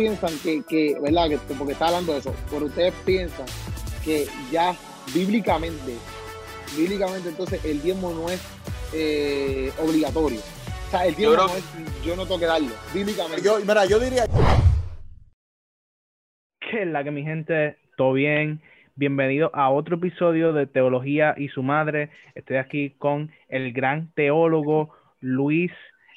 [0.00, 1.28] piensan que, que ¿verdad?
[1.28, 3.46] Que, porque está hablando de eso, pero ustedes piensan
[4.04, 4.72] que ya
[5.12, 5.96] bíblicamente,
[6.76, 8.40] bíblicamente entonces el diezmo no es
[8.94, 10.38] eh, obligatorio.
[10.38, 13.42] O sea, el diezmo Yo no es, yo no tengo que darlo, bíblicamente.
[13.42, 14.26] Yo, mira, yo diría,
[16.60, 17.76] ¿Qué es la que mi gente?
[17.96, 18.62] ¿Todo bien?
[18.94, 22.10] Bienvenido a otro episodio de Teología y su madre.
[22.36, 25.72] Estoy aquí con el gran teólogo Luis.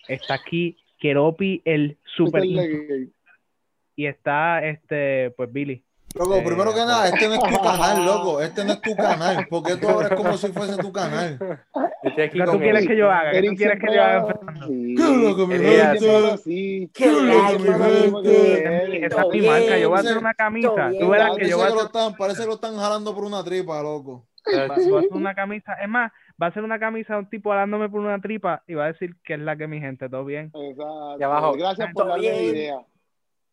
[0.08, 2.44] Está aquí Keropi, el super.
[2.44, 3.22] Esa es la que-
[3.96, 5.84] Y está este, pues Billy.
[6.16, 8.42] loco, Eh, primero que nada, este no es tu canal, loco.
[8.42, 9.48] Este no es tu canal.
[9.50, 11.38] Porque tú ahora es como si fuese tu canal.
[12.16, 13.32] ¿Qué tú quieres que yo haga?
[13.32, 14.36] ¿Qué tú quieres que yo haga?
[14.68, 14.96] Sí.
[14.98, 16.90] ¿Qué loco, mi gente?
[16.94, 19.06] ¿Qué loco, mi gente?
[19.06, 19.78] Esa es mi marca.
[19.78, 20.68] Yo voy a hacer una camisa.
[20.70, 21.38] Todo Tú verás bien.
[21.38, 23.24] que Parece yo voy a que lo hacer, están, parece que lo están jalando por
[23.24, 24.26] una tripa, loco.
[24.48, 25.74] va- voy a hacer una camisa.
[25.76, 28.74] Es más, va a ser una camisa de un tipo halándome por una tripa y
[28.74, 30.10] va a decir que es la que mi gente.
[30.10, 30.52] ¿Todo bien?
[30.56, 31.18] Exacto.
[31.20, 31.54] Y abajo.
[31.54, 32.80] Gracias por darle la idea.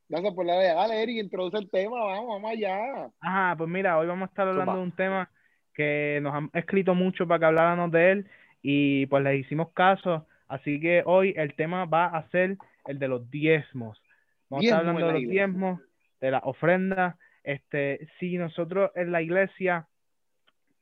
[0.08, 0.74] Gracias por la idea.
[0.74, 2.02] Dale, Eric, introduce el tema.
[2.02, 3.10] Vamos, vamos allá.
[3.20, 5.30] Ajá, pues mira, hoy vamos a estar hablando de un tema
[5.74, 8.30] que nos han escrito mucho para que habláramos de él
[8.62, 10.26] y pues les hicimos caso.
[10.48, 12.56] Así que hoy el tema va a ser
[12.86, 14.02] el de los diezmos.
[14.48, 15.46] Vamos a estar hablando de los iglesia.
[15.46, 15.80] diezmos,
[16.20, 17.16] de las ofrendas.
[17.44, 19.86] Este, si nosotros en la iglesia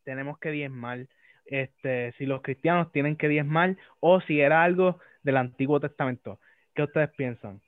[0.04, 1.06] tenemos que diezmar,
[1.46, 6.38] este, si los cristianos tienen que diezmar o si era algo del Antiguo Testamento.
[6.74, 7.60] ¿Qué ustedes piensan?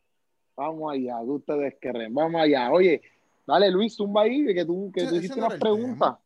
[0.58, 2.12] Vamos allá, que ustedes querrán.
[2.12, 2.72] Vamos allá.
[2.72, 3.00] Oye,
[3.46, 6.16] dale, Luis, zumba ahí, que tú, que tú hiciste no unas preguntas.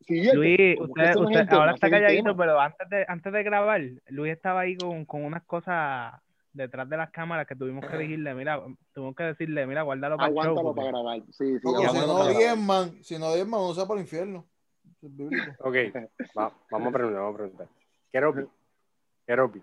[0.00, 4.32] Sí, Luis, usted, no usted ahora está calladito, pero antes de, antes de grabar, Luis
[4.32, 6.14] estaba ahí con, con unas cosas
[6.54, 8.62] detrás de las cámaras que tuvimos que decirle, mira,
[8.94, 10.40] tuvimos que decirle, mira, guárdalo para el show.
[10.42, 11.20] Aguántalo porque- para grabar.
[11.30, 14.46] Sí, sí, Loco, si no diezman, si no diezman, no sea para el infierno.
[15.58, 15.74] Ok,
[16.38, 17.66] va- vamos a preguntar, vamos a preguntar.
[18.10, 18.42] Keropi,
[19.26, 19.62] Keropi,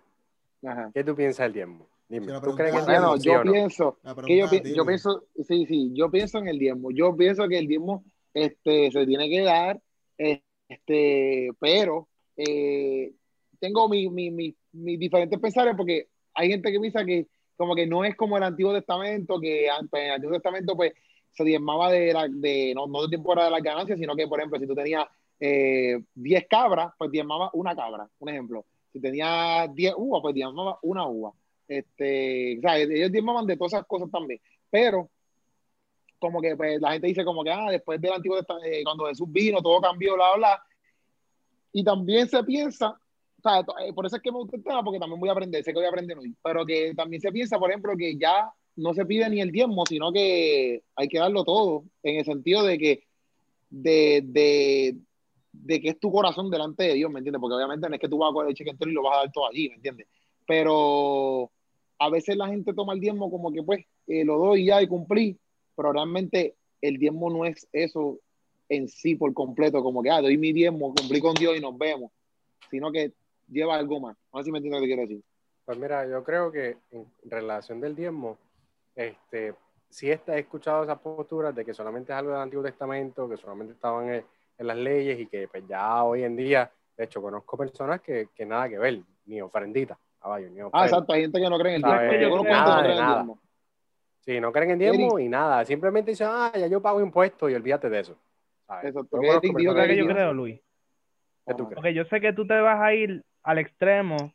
[0.66, 0.92] Ajá.
[0.94, 1.88] ¿qué tú piensas del diezmo?
[2.10, 3.52] Dime, Si la ¿tú pregunta crees que el es- diezmo Bueno, sí yo no?
[3.52, 6.92] pienso que yo, pi- pienso, sí, sí, yo pienso en el diezmo.
[6.92, 9.80] Yo pienso que el diezmo este, se tiene que dar,
[10.18, 13.12] eh, este, pero eh,
[13.60, 17.28] tengo mi, mi, mi, mis diferentes pensares porque hay gente que piensa que
[17.58, 20.94] como que no es como el Antiguo Testamento, que pues, en el Antiguo Testamento pues
[21.32, 24.28] se diezmaba de, la, de no, no de tiempo era de las ganancias, sino que,
[24.28, 25.06] por ejemplo, si tú tenías
[25.40, 28.66] eh, 10 cabras, pues diezmaba una cabra, un ejemplo.
[28.94, 31.34] Si tenías 10 uvas, pues diezmaba una uva.
[31.70, 34.42] Este, o sea, ellos diezmaban de todas esas cosas también.
[34.72, 35.10] Pero,
[36.18, 39.32] como que pues, la gente dice como que, ah, después del Antiguo eh, cuando Jesús
[39.32, 40.64] vino, todo cambió, bla, bla.
[41.72, 44.84] Y también se piensa, o sea, eh, por eso es que me gusta el tema,
[44.84, 47.32] porque también voy a aprender, sé que voy a aprender hoy, pero que también se
[47.32, 51.20] piensa, por ejemplo, que ya no se pide ni el diezmo, sino que hay que
[51.20, 53.04] darlo todo, en el sentido de que,
[53.70, 54.96] de, de,
[55.52, 57.40] de que es tu corazón delante de Dios, ¿me entiendes?
[57.40, 59.18] Porque obviamente no es que tú vas a coger el cheque entero y lo vas
[59.18, 60.08] a dar todo allí, ¿me entiendes?
[60.48, 61.52] Pero
[62.00, 64.88] a veces la gente toma el diezmo como que pues eh, lo doy ya y
[64.88, 65.38] cumplí,
[65.76, 68.18] pero realmente el diezmo no es eso
[68.70, 71.78] en sí por completo, como que ah, doy mi diezmo, cumplí con Dios y nos
[71.78, 72.12] vemos,
[72.72, 73.12] sino que
[73.50, 74.16] lleva algo más.
[74.34, 75.22] No sé si me entiendes lo que quiero decir.
[75.66, 78.38] Pues mira, yo creo que en relación del diezmo,
[78.96, 79.54] este,
[79.90, 83.38] sí está, he escuchado esas posturas de que solamente es algo del Antiguo Testamento, que
[83.38, 84.24] solamente estaban en,
[84.58, 88.30] en las leyes y que pues ya hoy en día, de hecho, conozco personas que,
[88.34, 90.86] que nada que ver, ni ofrendita, caballo, Ah, ofrenda.
[90.86, 92.14] exacto, hay gente que no cree en el diezmo.
[92.14, 93.16] Yo conozco gente que Nada no de cree en el nada.
[93.18, 93.40] diezmo.
[94.22, 97.56] Sí, no creen en diezmo y nada, simplemente dicen, ah, ya yo pago impuestos y
[97.56, 98.18] olvídate de eso.
[98.68, 98.86] ¿sabes?
[98.90, 100.60] Exacto, Yo que conozco Eric dijo personas ¿Sabes qué yo creo, Luis?
[101.48, 101.66] ¿Qué tú Ajá.
[101.66, 101.76] crees?
[101.76, 104.34] Porque yo sé que tú te vas a ir al extremo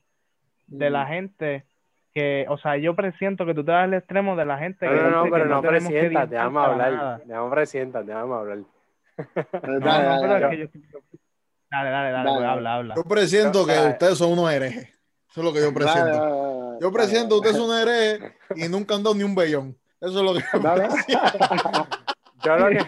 [0.66, 1.08] de la Mm.
[1.08, 1.64] gente
[2.12, 4.92] que, o sea, yo presiento que tú te vas al extremo de la gente No,
[4.92, 7.20] que no, no, dice pero que no que presientas, diezmar déjame para hablar, nada.
[7.24, 8.58] déjame presientas, déjame hablar.
[9.62, 10.56] Dale, No, no, dale, dale.
[10.56, 10.70] que
[11.70, 12.46] Dale, dale, dale, Dale, pues, dale.
[12.46, 12.94] habla, habla.
[12.94, 14.94] Yo presiento que Dale.
[15.34, 16.10] Eso es lo que yo Dale, presiento.
[16.20, 17.66] dale, dale, Yo presiento ustedes dale.
[17.66, 19.76] son herejes y nunca dado ni un bellón.
[20.00, 20.88] Eso es lo que yo Dale.
[22.44, 22.84] Yo lo que...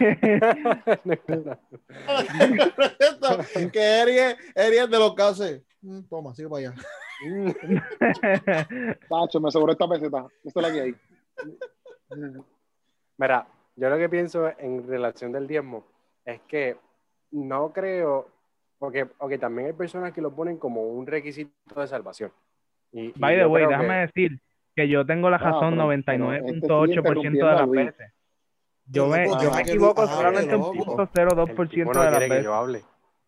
[3.69, 5.65] Que Eri es, Eri es de los que hace.
[5.81, 6.75] Mm, Toma, sigue para allá.
[9.09, 10.25] Tacho, me sobró esta peseta.
[10.45, 10.95] Esta es la que hay.
[13.17, 15.83] Mira, yo lo que pienso en relación del diezmo
[16.23, 16.77] es que
[17.31, 18.29] no creo,
[18.79, 22.31] porque porque también hay personas que lo ponen como un requisito de salvación.
[22.91, 24.39] Y, y By the way, que- déjame decir
[24.75, 28.13] que yo tengo la Ah, razón pero- pero este sigue 99.8% de las veces.
[28.89, 31.01] Yo me, yo me equivoco hable, solamente un loco.
[31.01, 32.45] el 0.02% tipo no de las quiere que veces.
[32.45, 32.79] yo hable.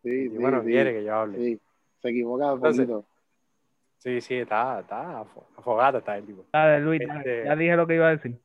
[0.02, 1.38] Sí, Y sí, bueno, sí, quiere que yo hable.
[1.38, 1.60] sí.
[2.00, 3.04] Se equivoca un poquito.
[3.98, 6.46] Sí, sí, está, está afo- afogado está el tipo.
[6.50, 8.40] Dale, Luis, Este- ya dije lo que iba a decir.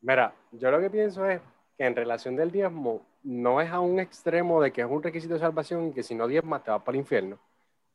[0.00, 1.40] Mira, yo lo que pienso es
[1.78, 5.34] que en relación del diezmo no es a un extremo de que es un requisito
[5.34, 7.40] de salvación y que si no diezmas te vas para el infierno.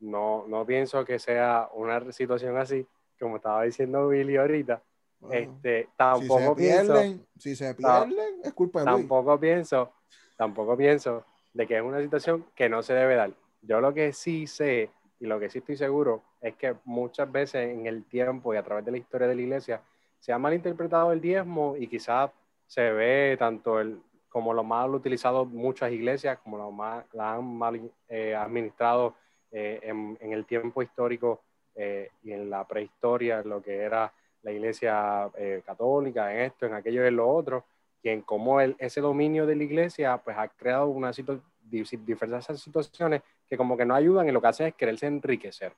[0.01, 2.85] No, no pienso que sea una situación así,
[3.17, 4.81] como estaba diciendo Billy ahorita,
[5.21, 8.97] Bueno, Este, si tampoco se pienso, pierden, si se pierden, es culpa de Luis.
[8.97, 9.93] tampoco pienso,
[10.35, 13.31] tampoco pienso de que es una situación que no se debe dar.
[13.61, 17.69] Yo lo que sí sé y lo que sí estoy seguro es que muchas veces
[17.69, 19.81] en el tiempo y a través de la historia de la iglesia
[20.19, 22.31] se ha malinterpretado el diezmo y quizás
[22.67, 24.01] se ve tanto el,
[24.31, 29.15] como lo mal utilizado muchas iglesias, como lo mal, la han mal eh, administrado
[29.51, 31.41] eh, en, en, el tiempo histórico
[31.75, 34.11] eh, y en la prehistoria, lo que era
[34.43, 37.65] la iglesia eh, católica, en esto, en aquello y en lo otro,
[38.01, 42.59] y en cómo el, ese dominio de la iglesia pues ha creado una situ diversas
[42.59, 45.73] situaciones que como que no ayudan y lo que hacen es quererse enriquecer.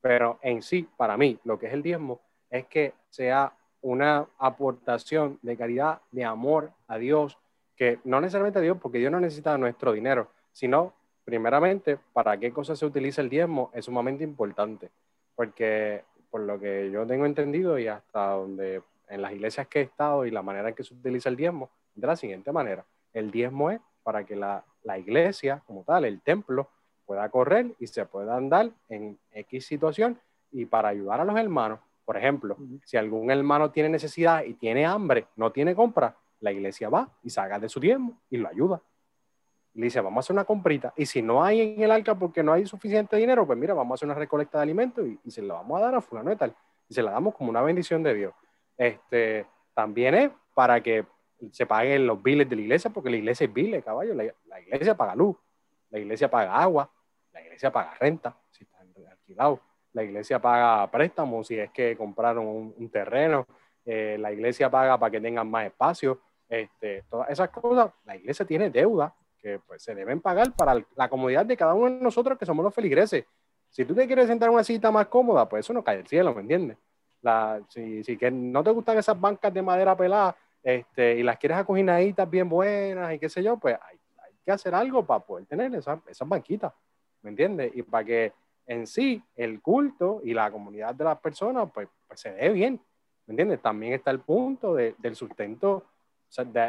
[0.00, 3.52] Pero en sí, para mí, lo que es el diezmo es que sea
[3.82, 7.36] una aportación de caridad, de amor a Dios,
[7.76, 10.92] que no necesariamente a Dios, porque Dios no necesita nuestro dinero, sino
[11.24, 14.90] primeramente para qué cosa se utiliza el diezmo es sumamente importante,
[15.34, 19.82] porque por lo que yo tengo entendido y hasta donde en las iglesias que he
[19.82, 23.30] estado y la manera en que se utiliza el diezmo, de la siguiente manera, el
[23.30, 26.68] diezmo es para que la, la iglesia como tal, el templo,
[27.06, 30.18] pueda correr y se pueda andar en X situación
[30.50, 31.80] y para ayudar a los hermanos.
[32.04, 36.90] Por ejemplo, si algún hermano tiene necesidad y tiene hambre, no tiene compra, la iglesia
[36.90, 38.82] va y saca de su diezmo y lo ayuda.
[39.72, 40.92] Le dice, vamos a hacer una comprita.
[40.94, 43.92] Y si no hay en el arca porque no hay suficiente dinero, pues mira, vamos
[43.92, 46.30] a hacer una recolecta de alimentos y, y se la vamos a dar a fulano
[46.30, 46.54] y tal.
[46.86, 48.34] Y se la damos como una bendición de Dios.
[48.76, 51.06] Este, también es para que
[51.50, 54.14] se paguen los biles de la iglesia, porque la iglesia es bile, caballo.
[54.14, 55.36] La, iglesia paga luz,
[55.90, 56.90] la iglesia paga agua,
[57.32, 58.78] la iglesia paga renta, si está
[59.10, 59.60] alquilado,
[59.94, 63.46] la iglesia paga préstamos si es que compraron un, un terreno,
[63.84, 66.20] eh, la iglesia paga para que tengan más espacio.
[66.48, 71.08] Este, todas esas cosas, la iglesia tiene deuda que pues, se deben pagar para la
[71.08, 73.24] comodidad de cada uno de nosotros que somos los feligreses.
[73.70, 76.06] Si tú te quieres sentar en una cita más cómoda, pues eso no cae del
[76.06, 76.78] cielo, ¿me entiendes?
[77.20, 81.38] La, si, si que no te gustan esas bancas de madera pelada este, y las
[81.38, 85.20] quieres acoginaditas bien buenas y qué sé yo, pues hay, hay que hacer algo para
[85.20, 86.72] poder tener esas, esas banquitas,
[87.22, 87.72] ¿me entiendes?
[87.74, 88.32] Y para que
[88.66, 92.80] en sí el culto y la comunidad de las personas pues, pues se dé bien,
[93.26, 93.60] ¿me entiendes?
[93.60, 95.84] También está el punto de, del sustento,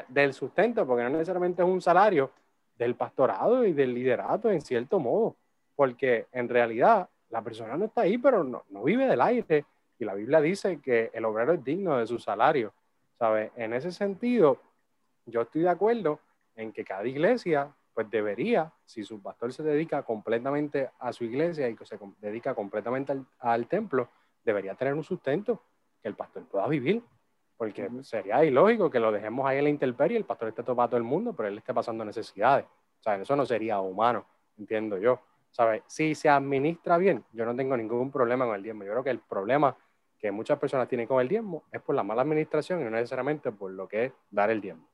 [0.09, 2.31] del sustento, porque no necesariamente es un salario
[2.77, 5.35] del pastorado y del liderato en cierto modo,
[5.75, 9.65] porque en realidad la persona no está ahí, pero no, no vive del aire,
[9.97, 12.73] y la Biblia dice que el obrero es digno de su salario,
[13.17, 13.51] ¿sabes?
[13.55, 14.59] En ese sentido,
[15.25, 16.19] yo estoy de acuerdo
[16.55, 21.69] en que cada iglesia pues debería, si su pastor se dedica completamente a su iglesia
[21.69, 24.09] y que se dedica completamente al templo,
[24.43, 25.61] debería tener un sustento
[26.01, 27.01] que el pastor pueda vivir.
[27.57, 28.03] Porque uh -huh.
[28.03, 31.03] sería ilógico que lo dejemos ahí en la intemperie, el pastor esté para todo el
[31.03, 32.65] mundo, pero él esté pasando necesidades.
[32.99, 34.25] O sea, eso no sería humano,
[34.57, 35.19] entiendo yo.
[35.51, 35.83] ¿Sabes?
[35.87, 38.83] Si se administra bien, yo no tengo ningún problema con el diezmo.
[38.83, 39.77] Yo creo que el problema
[40.19, 43.51] que muchas personas tienen con el diezmo es por la mala administración y no necesariamente
[43.51, 44.85] por lo que es dar el diezmo.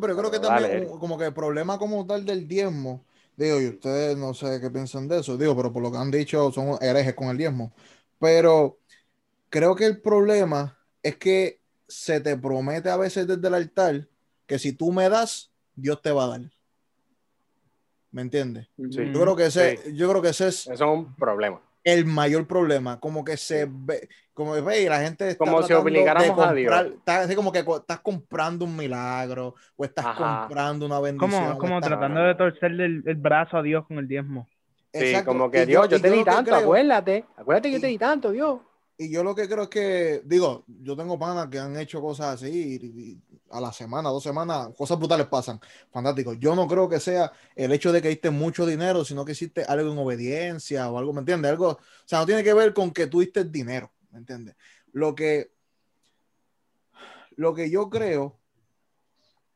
[0.00, 3.04] Pero yo creo que también un, como que el problema como tal del diezmo,
[3.36, 6.10] digo, y ustedes no sé qué piensan de eso, digo, pero por lo que han
[6.10, 7.72] dicho son herejes con el diezmo.
[8.20, 8.78] Pero
[9.48, 14.06] creo que el problema es que se te promete a veces desde el altar
[14.46, 16.40] que si tú me das, Dios te va a dar.
[18.10, 18.68] ¿Me entiendes?
[18.90, 19.12] Sí.
[19.12, 19.94] Yo creo que ese, sí.
[19.94, 21.60] yo creo que ese es, Eso es un problema.
[21.84, 22.98] el mayor problema.
[22.98, 26.54] Como que se ve, como ve, y la gente está como si obligáramos comprar, a
[26.54, 26.86] Dios.
[26.98, 30.40] Está así como que estás comprando un milagro o estás Ajá.
[30.40, 31.30] comprando una bendición.
[31.30, 34.48] Como, como tratando de torcerle el, el, brazo a Dios con el diezmo.
[34.92, 35.32] Sí, Exacto.
[35.32, 37.88] como que y Dios, yo, yo te di tanto, creo, acuérdate, acuérdate que yo te
[37.88, 38.60] di tanto, Dios.
[39.00, 42.34] Y yo lo que creo es que, digo, yo tengo panas que han hecho cosas
[42.34, 45.60] así a la semana, dos semanas, cosas brutales pasan.
[45.92, 46.32] Fantástico.
[46.32, 49.62] Yo no creo que sea el hecho de que diste mucho dinero, sino que hiciste
[49.62, 51.48] algo en obediencia o algo, ¿me entiendes?
[51.48, 54.56] Algo, o sea, no tiene que ver con que tú diste dinero, ¿me entiendes?
[54.92, 55.52] Lo que,
[57.36, 58.36] lo que yo creo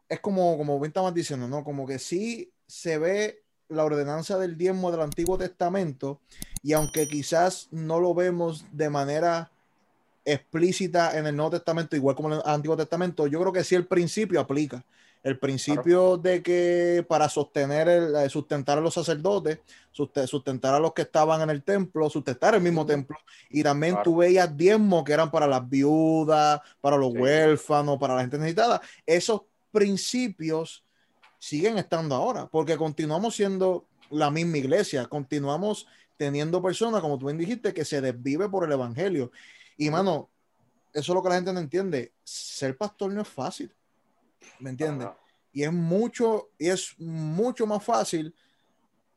[0.08, 1.64] es como, como bien diciendo, ¿no?
[1.64, 6.21] Como que sí se ve la ordenanza del diezmo del Antiguo Testamento
[6.62, 9.50] y aunque quizás no lo vemos de manera
[10.25, 13.75] explícita en el Nuevo Testamento, igual como en el Antiguo Testamento, yo creo que sí
[13.75, 14.85] el principio aplica.
[15.23, 16.16] El principio claro.
[16.19, 19.61] de que para sostener, el, eh, sustentar a los sacerdotes,
[19.92, 23.16] sustentar a los que estaban en el templo, sustentar el mismo templo,
[23.49, 24.04] y también claro.
[24.04, 27.19] tú veías diezmos que eran para las viudas, para los sí.
[27.19, 28.81] huérfanos, para la gente necesitada.
[29.07, 30.83] Esos principios
[31.42, 37.37] siguen estando ahora, porque continuamos siendo la misma iglesia, continuamos teniendo personas, como tú bien
[37.37, 39.32] dijiste, que se desvive por el evangelio.
[39.76, 40.30] Y mano,
[40.92, 42.12] eso es lo que la gente no entiende.
[42.22, 43.75] Ser pastor no es fácil.
[44.61, 45.08] ¿Me entiendes?
[45.52, 48.32] Y es mucho, y es mucho más fácil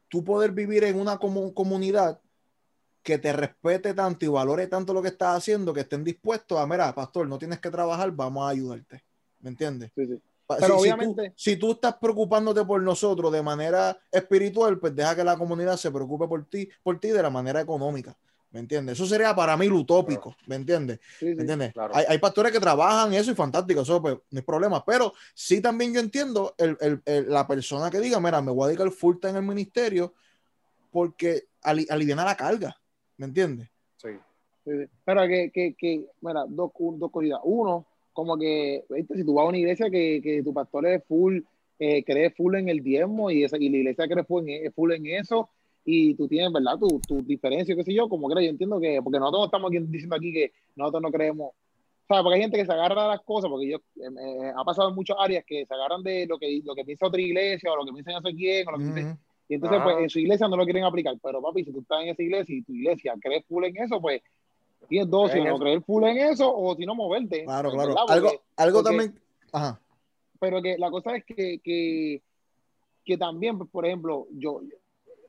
[0.09, 2.19] tú poder vivir en una comu comunidad
[3.03, 6.65] que te respete tanto y valore tanto lo que estás haciendo que estén dispuestos a,
[6.65, 9.03] mira, pastor, no tienes que trabajar, vamos a ayudarte.
[9.41, 9.91] ¿Me entiendes?
[9.95, 10.19] Sí, sí.
[10.47, 14.95] Pero si, si obviamente- tú, si tú estás preocupándote por nosotros de manera espiritual, pues
[14.95, 18.15] deja que la comunidad se preocupe por ti, por ti de la manera económica.
[18.51, 18.93] ¿Me entiendes?
[18.97, 20.99] Eso sería para mí lo utópico, ¿me entiendes?
[21.19, 21.41] Sí, ¿Me sí.
[21.41, 21.73] entiendes?
[21.73, 21.93] Claro.
[21.93, 25.59] Hay, hay pastores que trabajan eso y fantástico, eso pues no hay problema, pero sí
[25.59, 28.89] también yo entiendo el, el- el- la persona que diga, mira, me voy a dedicar
[28.91, 30.13] full time en el ministerio
[30.91, 32.77] porque ali, aliviana la carga,
[33.17, 33.67] ¿me entiendes?
[33.97, 34.09] Sí.
[34.63, 34.71] Sí.
[35.03, 37.39] Pero que, que, que mira, dos, dos cositas.
[37.43, 39.15] Uno, como que, ¿viste?
[39.17, 41.41] si tú vas a una iglesia que, que tu pastor es full,
[41.77, 44.93] eh, cree full en el diezmo y, esa, y la iglesia cree full en, full
[44.93, 45.49] en eso,
[45.83, 46.79] y tú tienes, ¿verdad?
[46.79, 49.79] Tu, tu diferencia, qué sé yo, como que yo entiendo que, porque nosotros estamos aquí
[49.79, 51.51] diciendo aquí que nosotros no creemos,
[52.07, 54.63] sea, porque hay gente que se agarra de las cosas, porque yo, eh, eh, ha
[54.63, 57.71] pasado en muchas áreas que se agarran de lo que, lo que piensa otra iglesia
[57.71, 59.19] o lo que piensa no sé quién, o lo que piensa- Ujú.
[59.49, 59.83] y entonces, Ajá.
[59.83, 61.15] pues, en su iglesia no lo quieren aplicar.
[61.21, 63.99] Pero, papi, si tú estás en esa iglesia y tu iglesia crees full en eso,
[63.99, 64.21] pues
[64.87, 65.59] tienes dos, si En no eso.
[65.59, 67.43] creer full en eso o si no moverte.
[67.43, 67.95] Claro, claro.
[67.95, 69.79] Porque- Algo, algo porque- también, ajá.
[70.39, 72.21] Pero que la cosa es que, que,
[73.03, 74.61] que también, pues, por ejemplo, yo,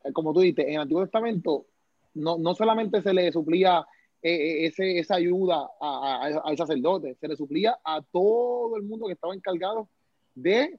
[0.04, 1.66] eh, como tú dices, en el Antiguo Testamento
[2.14, 3.86] no, no solamente se le suplía
[4.22, 8.82] eh, eh, ese, esa ayuda a- a- al sacerdote, se le suplía a todo el
[8.82, 9.88] mundo que estaba encargado
[10.34, 10.78] de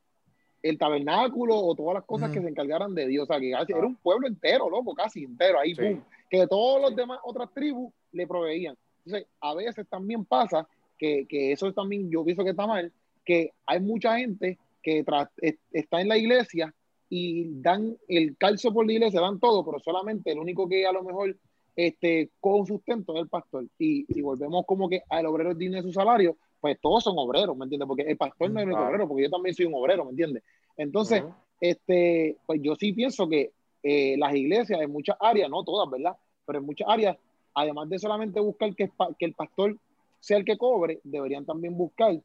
[0.64, 3.24] el tabernáculo o todas las cosas que se encargaran de Dios.
[3.24, 5.82] O sea, que casi- era un pueblo entero, loco, casi entero, ahí, Sí.
[5.82, 6.96] boom, que todos los Sí.
[6.98, 8.76] demás otras tribus le proveían.
[9.06, 12.92] Entonces, a veces también pasa que, que eso también yo pienso que está mal,
[13.24, 16.74] que hay mucha gente que tras- es- está en la iglesia
[17.10, 20.92] y dan el calzo por la iglesia, dan todo, pero solamente el único que a
[20.92, 21.36] lo mejor
[21.76, 23.66] este, con sustento es el pastor.
[23.78, 27.66] Y si volvemos como que al obrero tiene su salario, pues todos son obreros, ¿me
[27.66, 27.88] entiendes?
[27.88, 30.12] Porque el pastor no es el único obrero, porque yo también soy un obrero, ¿me
[30.12, 30.44] entiendes?
[30.76, 31.24] Entonces,
[31.62, 33.52] este, pues yo sí pienso que
[33.84, 36.16] eh, las iglesias en muchas áreas, no todas, ¿verdad?
[36.46, 37.18] Pero en muchas áreas,
[37.54, 39.78] además de solamente buscar que, que el pastor
[40.20, 42.20] sea el que cobre, deberían también buscar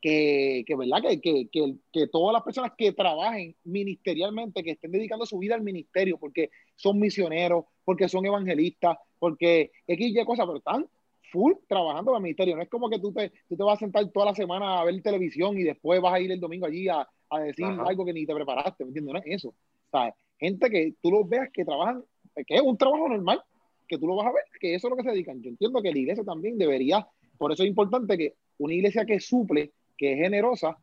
[0.00, 1.02] que, que ¿verdad?
[1.02, 5.54] Que, que, que, que todas las personas que trabajen ministerialmente, que estén dedicando su vida
[5.54, 10.86] al ministerio, porque son misioneros, porque son evangelistas, porque X y cosas, pero están
[11.30, 12.56] full trabajando para el ministerio.
[12.56, 14.84] No es como que tú te, tú te vas a sentar toda la semana a
[14.84, 17.84] ver televisión y después vas a ir el domingo allí a, a decir Ajá.
[17.86, 19.12] algo que ni te preparaste, ¿me entiendes?
[19.14, 19.48] No es eso.
[19.48, 22.02] O sea, gente que tú los veas que trabajan,
[22.46, 23.42] que es un trabajo normal,
[23.86, 25.40] que tú lo vas a ver, que eso es lo que se dedican.
[25.42, 27.06] Yo entiendo que la iglesia también debería,
[27.38, 30.76] por eso es importante que una iglesia que suple, que es generosa,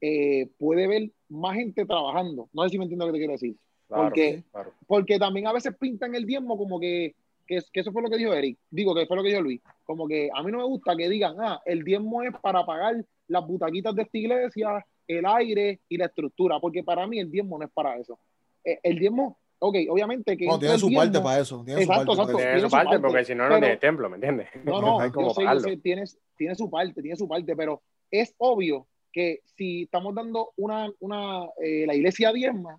[0.00, 2.48] eh, puede ver más gente trabajando.
[2.52, 3.56] No sé si me entiendo lo que te quiero decir.
[3.86, 4.72] Claro, porque- claro.
[4.86, 7.14] Porque también a veces pintan el diezmo como que,
[7.48, 8.58] que, que eso fue lo que dijo Eric.
[8.70, 9.60] Digo, que fue lo que dijo Luis.
[9.84, 12.94] Como que a mí no me gusta que digan, ah, el diezmo es para pagar
[13.26, 16.60] las butaquitas de esta iglesia, el aire y la estructura.
[16.60, 18.18] Porque para mí el diezmo no es para eso.
[18.64, 20.46] Eh, El diezmo, ok, obviamente que.
[20.46, 21.62] No, tiene su parte diezmo- para eso.
[21.64, 22.36] Tiene Exacto, su parte exacto.
[22.36, 24.48] Tiene tiene su parte, parte, porque si no, no tiene templo, ¿me entiendes?
[24.64, 27.82] No, no, como yo sé, yo sé, tienes, tiene su parte, tiene su parte, pero
[28.10, 32.78] es obvio que si estamos dando una, una eh, la iglesia diezma,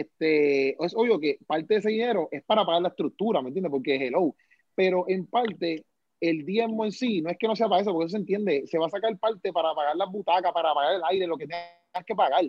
[0.00, 3.70] este, es obvio que parte de ese dinero es para pagar la estructura, ¿me entiendes?
[3.70, 4.34] Porque es hello.
[4.74, 5.84] Pero en parte,
[6.20, 8.66] el diezmo en sí, no es que no sea para eso, porque eso se entiende,
[8.66, 11.46] se va a sacar parte para pagar las butacas, para pagar el aire, lo que
[11.46, 12.44] tengas que pagar.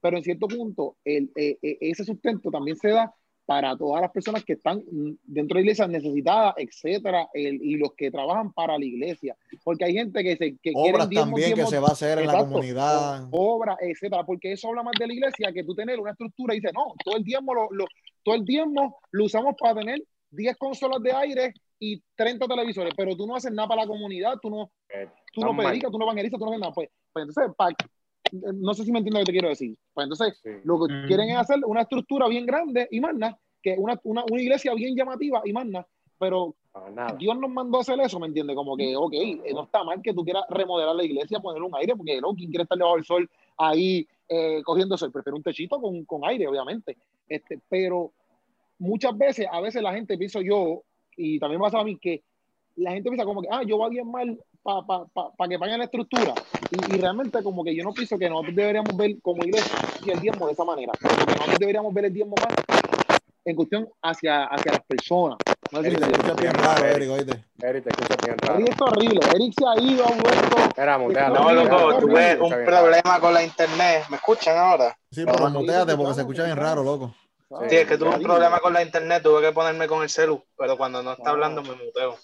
[0.00, 4.10] Pero en cierto punto, el, eh, eh, ese sustento también se da para todas las
[4.10, 4.82] personas que están
[5.24, 9.36] dentro de la iglesia necesitadas, etcétera, el- y los que trabajan para la iglesia.
[9.64, 12.18] Porque hay gente que se que quieren Obras diezmo, también que se va a hacer
[12.18, 13.28] en la comunidad.
[13.30, 16.58] obras, etcétera, porque eso habla más de la iglesia que tú tener una estructura y
[16.60, 17.86] dices, no, todo el diezmo lo, lo-
[18.22, 23.16] todo el diezmo lo usamos para tener 10 consolas de aire y 30 televisores, pero
[23.16, 26.04] tú no haces nada para la comunidad, tú no, Eh, tú no predicas, tú no
[26.04, 26.72] evangelizas, tú no haces nada.
[26.72, 27.70] Pues, pues entonces, pa-
[28.30, 29.76] no sé si me entiendes lo que te quiero decir.
[29.92, 30.50] Pues entonces, Sí.
[30.64, 31.06] lo que Mm.
[31.06, 34.74] quieren es hacer una estructura bien grande y más nada, que una, una, una iglesia
[34.74, 35.86] bien llamativa y nada.
[36.18, 36.54] Pero.
[37.18, 38.56] Dios nos mandó a hacer eso, ¿me entiendes?
[38.56, 41.74] Como que, ok, eh, no está mal que tú quieras remodelar la iglesia, poner un
[41.76, 45.12] aire, porque no, ¿quién quiere estar debajo del sol ahí eh, cogiendo sol?
[45.12, 46.96] Prefiero un techito con, con aire, obviamente.
[47.28, 48.10] Este, pero
[48.78, 50.82] muchas veces, a veces la gente pienso yo,
[51.14, 52.22] y también pasa a mí, que
[52.76, 55.48] la gente piensa como que, ah, yo voy a bien mal para pa, pa, pa
[55.48, 56.34] que paguen la estructura.
[56.70, 59.76] Y, y realmente como que yo no pienso que nosotros deberíamos ver como iglesia
[60.06, 60.92] el diezmo de esa manera.
[61.00, 62.54] Porque nosotros deberíamos ver el diezmo más
[63.44, 65.36] en cuestión hacia, hacia las personas.
[65.72, 66.28] No sé si Eric, me Se entiendes.
[66.28, 67.44] escucha bien raro, Eric, oíste.
[67.60, 68.54] Eric, te escuchas bien raro.
[68.54, 69.20] Eric está horrible.
[69.34, 70.56] Eric se ha ido, ha vuelto.
[70.68, 71.34] Espera, mutealo.
[71.34, 74.04] No, No, loco, tuve un problema con la internet.
[74.10, 74.96] ¿Me escuchan ahora?
[75.10, 77.14] Sí, pero muteate porque se escucha bien raro, loco.
[77.68, 80.42] Sí, es que tuve un problema con la internet, tuve que ponerme con el celu,
[80.56, 82.16] pero cuando no está hablando me muteo.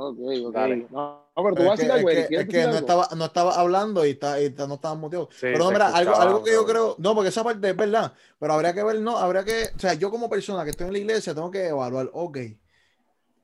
[0.00, 0.52] Ok, ok.
[0.54, 0.86] Dale.
[0.90, 2.66] No, no, pero tú Es vas a que, decir algo, es que- es ¿Quieres que
[2.68, 5.28] no, estaba, no estaba hablando y, está, y está- no estaba muteado.
[5.32, 8.12] Sí, pero no, mira, algo, algo que yo creo, no, porque esa parte es verdad,
[8.38, 10.92] pero habría que ver, no, habría que, o sea, yo como persona que estoy en
[10.92, 12.38] la iglesia tengo que evaluar, ok,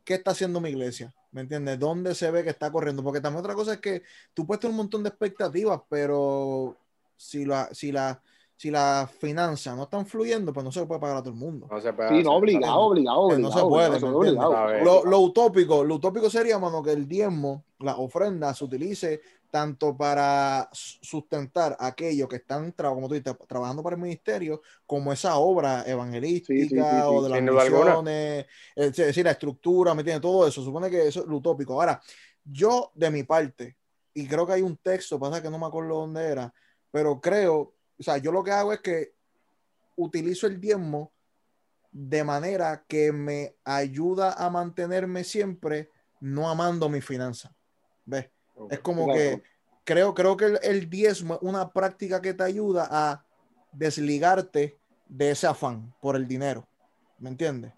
[0.04, 1.12] ¿qué está haciendo mi iglesia?
[1.32, 1.78] ¿Me entiendes?
[1.78, 3.02] ¿Dónde se ve que está corriendo?
[3.02, 6.76] Porque también otra cosa es que tú puedes tener un montón de expectativas, pero
[7.16, 8.20] si la, si la,
[8.56, 11.66] si las finanzas no están fluyendo, pues no se puede pagar a todo el mundo.
[11.70, 13.64] No se puede Sí, hacer, no, obligado, obligado, Pues no obligado.
[13.64, 13.68] se
[14.00, 14.84] puede, obligado, obligado.
[14.84, 19.20] Lo, lo utópico, lo utópico sería, mano, que el diezmo, la ofrenda, se utilice
[19.50, 25.12] tanto para sustentar a aquellos que están, como tú dices, trabajando para el ministerio, como
[25.12, 27.02] esa obra evangelística Sí, sí, sí, sí.
[27.06, 30.22] o de las misiones, es decir, la estructura, ¿me entiendes?
[30.22, 31.74] Todo eso, supone que eso es lo utópico.
[31.74, 32.00] Ahora,
[32.44, 33.76] yo de mi parte,
[34.12, 36.52] y creo que hay un texto, pasa que no me acuerdo dónde era,
[36.90, 39.14] pero creo, o sea, yo lo que hago es que
[39.96, 41.12] utilizo el diezmo
[41.92, 47.52] de manera que me ayuda a mantenerme siempre no amando mi finanzas.
[48.04, 48.30] ¿Ves?
[48.70, 49.18] Es como Claro.
[49.18, 49.42] que
[49.84, 53.24] creo, creo que el, el diezmo es una práctica que te ayuda a
[53.72, 56.66] desligarte de ese afán por el dinero.
[57.18, 57.72] ¿Me entiendes?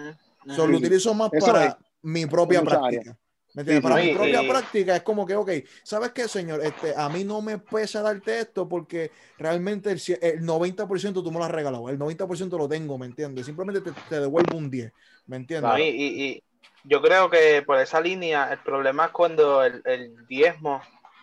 [0.49, 0.85] So, lo Sí.
[0.85, 1.76] utilizo más Eso para es.
[2.02, 3.18] mi propia práctica.
[3.57, 3.77] ¿Me entiendes?
[3.77, 4.09] Sí, para sí.
[4.09, 5.51] mi propia y- práctica es como que, ok,
[5.83, 6.63] ¿sabes qué, señor?
[6.63, 11.39] Este, a mí no me pesa darte esto porque realmente el, el 90% tú me
[11.39, 13.47] lo has regalado, el 90% lo tengo, ¿me entiendes?
[13.47, 14.93] Simplemente te, te devuelvo un 10,
[15.27, 15.71] ¿me entiendes?
[15.71, 16.43] No, y, y- y
[16.85, 20.83] yo creo que por esa línea el problema es cuando el, el diezmo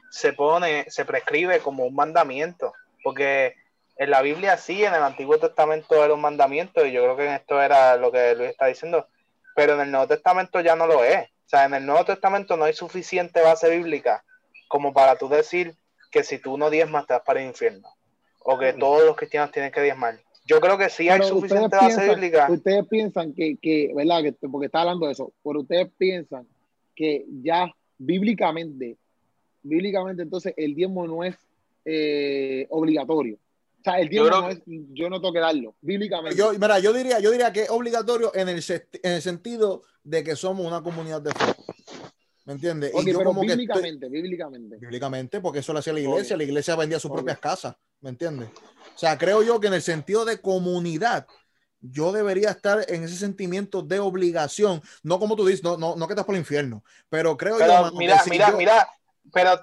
[0.10, 2.74] se pone, se prescribe como un mandamiento,
[3.04, 3.54] porque
[3.96, 7.26] en la Biblia sí, en el Antiguo Testamento era un mandamiento y yo creo que
[7.28, 9.08] en esto era lo que Luis está diciendo,
[9.56, 11.30] pero en el Nuevo Testamento ya no lo es.
[11.54, 14.24] Sea, en el Nuevo Testamento no hay suficiente base bíblica
[14.68, 15.76] como para tú decir
[16.10, 17.90] que si tú no diezmas te vas para el infierno
[18.40, 20.18] o que todos los cristianos tienen que diezmar.
[20.48, 22.48] Yo creo que sí hay Pero suficiente base piensan, bíblica.
[22.50, 24.24] ustedes piensan que, que, ¿verdad?
[24.24, 26.48] Que, porque está hablando de eso, pero ustedes piensan
[26.96, 28.98] que ya bíblicamente,
[29.62, 31.36] bíblicamente entonces el diezmo no es
[31.86, 33.38] eh, obligatorio.
[33.86, 36.38] O sea, el diezmo creo no es, yo no tengo que darlo, bíblicamente.
[36.38, 38.64] Yo, mira, yo diría, yo diría que es obligatorio en el,
[39.04, 41.54] en el sentido de que somos una comunidad de fe.
[42.46, 42.92] ¿Me entiendes?
[42.94, 44.78] Ok, y yo pero como que estoy- bíblicamente, bíblicamente.
[44.78, 48.48] bíblicamente, porque eso lo hacía la iglesia, la iglesia vendía sus propias casas, ¿me entiendes?
[48.96, 51.28] O sea, creo yo que en el sentido de comunidad,
[51.82, 56.08] yo debería estar en ese sentimiento de obligación, no como tú dices, no, no, no
[56.08, 58.58] que estás por el infierno, pero creo yo, Pero mano, que mira, si mira, yo-
[58.58, 58.88] mira,
[59.34, 59.60] pero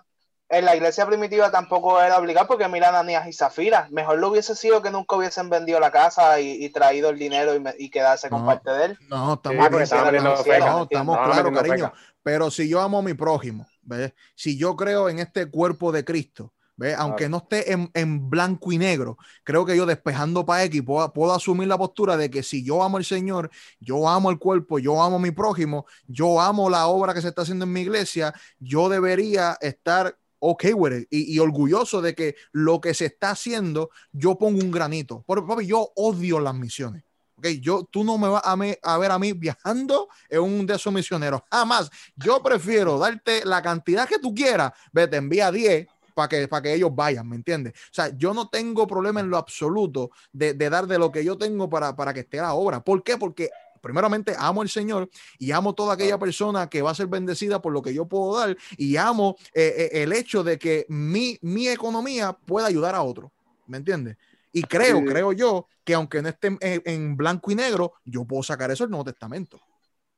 [0.50, 3.88] en la iglesia primitiva tampoco era obligado porque mira Ananías y Zafira.
[3.90, 7.54] Mejor lo hubiese sido que nunca hubiesen vendido la casa y, y traído el dinero
[7.54, 8.46] y, me- y quedarse con No.
[8.46, 8.98] parte de él.
[9.08, 9.70] No, Sí, estamos,
[10.04, 11.92] vendiendo no, feca, no, ¿me estamos claros, cariño.
[12.22, 14.12] Pero si yo amo a mi prójimo, ¿ves?
[14.34, 16.96] Si yo creo en este cuerpo de Cristo, ¿ves?
[16.98, 21.12] Aunque no esté en, en blanco y negro, creo que yo despejando para X puedo,
[21.12, 24.78] puedo asumir la postura de que si yo amo al Señor, yo amo el cuerpo,
[24.78, 27.80] yo amo a mi prójimo, yo amo la obra que se está haciendo en mi
[27.82, 33.07] iglesia, yo debería estar ok with it y, y orgulloso de que lo que se
[33.07, 35.22] está haciendo, yo pongo un granito.
[35.26, 37.05] Porque, papi, yo odio las misiones.
[37.37, 40.66] Ok, yo, tú no me vas a, me- a ver a mí viajando en un
[40.66, 41.40] de esos misioneros.
[41.50, 41.90] Jamás.
[42.16, 44.72] Yo prefiero darte la cantidad que tú quieras.
[44.92, 47.72] Ve, te envía 10 para que, para que ellos vayan, ¿me entiendes?
[47.72, 51.24] O sea, yo no tengo problema en lo absoluto de, de dar de lo que
[51.24, 52.83] yo tengo para, para que esté la obra.
[52.85, 53.16] ¿Por qué?
[53.16, 53.48] Porque
[53.80, 57.72] primeramente amo al Señor y amo toda aquella persona que va a ser bendecida por
[57.72, 61.68] lo que yo puedo dar y amo eh, eh, el hecho de que mi, mi
[61.68, 63.32] economía pueda ayudar a otro,
[63.66, 64.16] ¿me entiendes?
[64.52, 65.04] Y creo, Sí.
[65.06, 68.84] creo yo que aunque no esté en, en blanco y negro, yo puedo sacar eso
[68.84, 69.60] del Nuevo Testamento.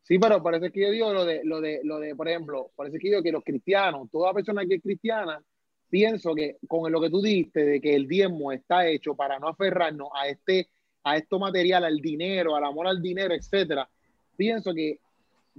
[0.03, 2.98] Sí, pero parece que yo digo lo de, lo de, lo de, por ejemplo, parece
[2.98, 5.40] que yo digo que los cristianos, toda persona que es cristiana,
[5.88, 9.48] pienso que con lo que tú dijiste de que el diezmo está hecho para no
[9.48, 10.68] aferrarnos a este,
[11.05, 13.88] a esto material, al dinero, al amor al dinero, etcétera,
[14.37, 14.99] pienso que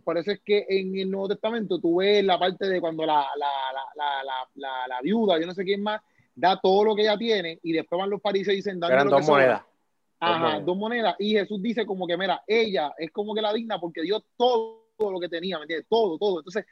[0.03, 3.27] por eso es que en el Nuevo Testamento tú ves la parte de cuando la,
[3.35, 3.47] la,
[4.55, 6.01] la, la, viuda, yo no sé quién más,
[6.35, 9.05] da todo lo que ella tiene y después van los fariseos y dicen, dame Eran
[9.05, 9.41] lo que dos sobra".
[9.41, 9.61] monedas.
[10.19, 10.65] Ajá, monedas.
[10.65, 11.15] dos monedas.
[11.19, 14.79] Y Jesús dice como que, mira, ella es como que la digna porque dio todo
[14.97, 15.85] lo que tenía, ¿me entiendes?
[15.89, 16.39] Todo, todo.
[16.39, 16.65] Entonces,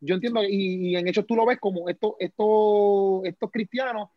[0.00, 4.10] yo entiendo, y, y en hechos tú lo ves como estos, estos, estos cristianos,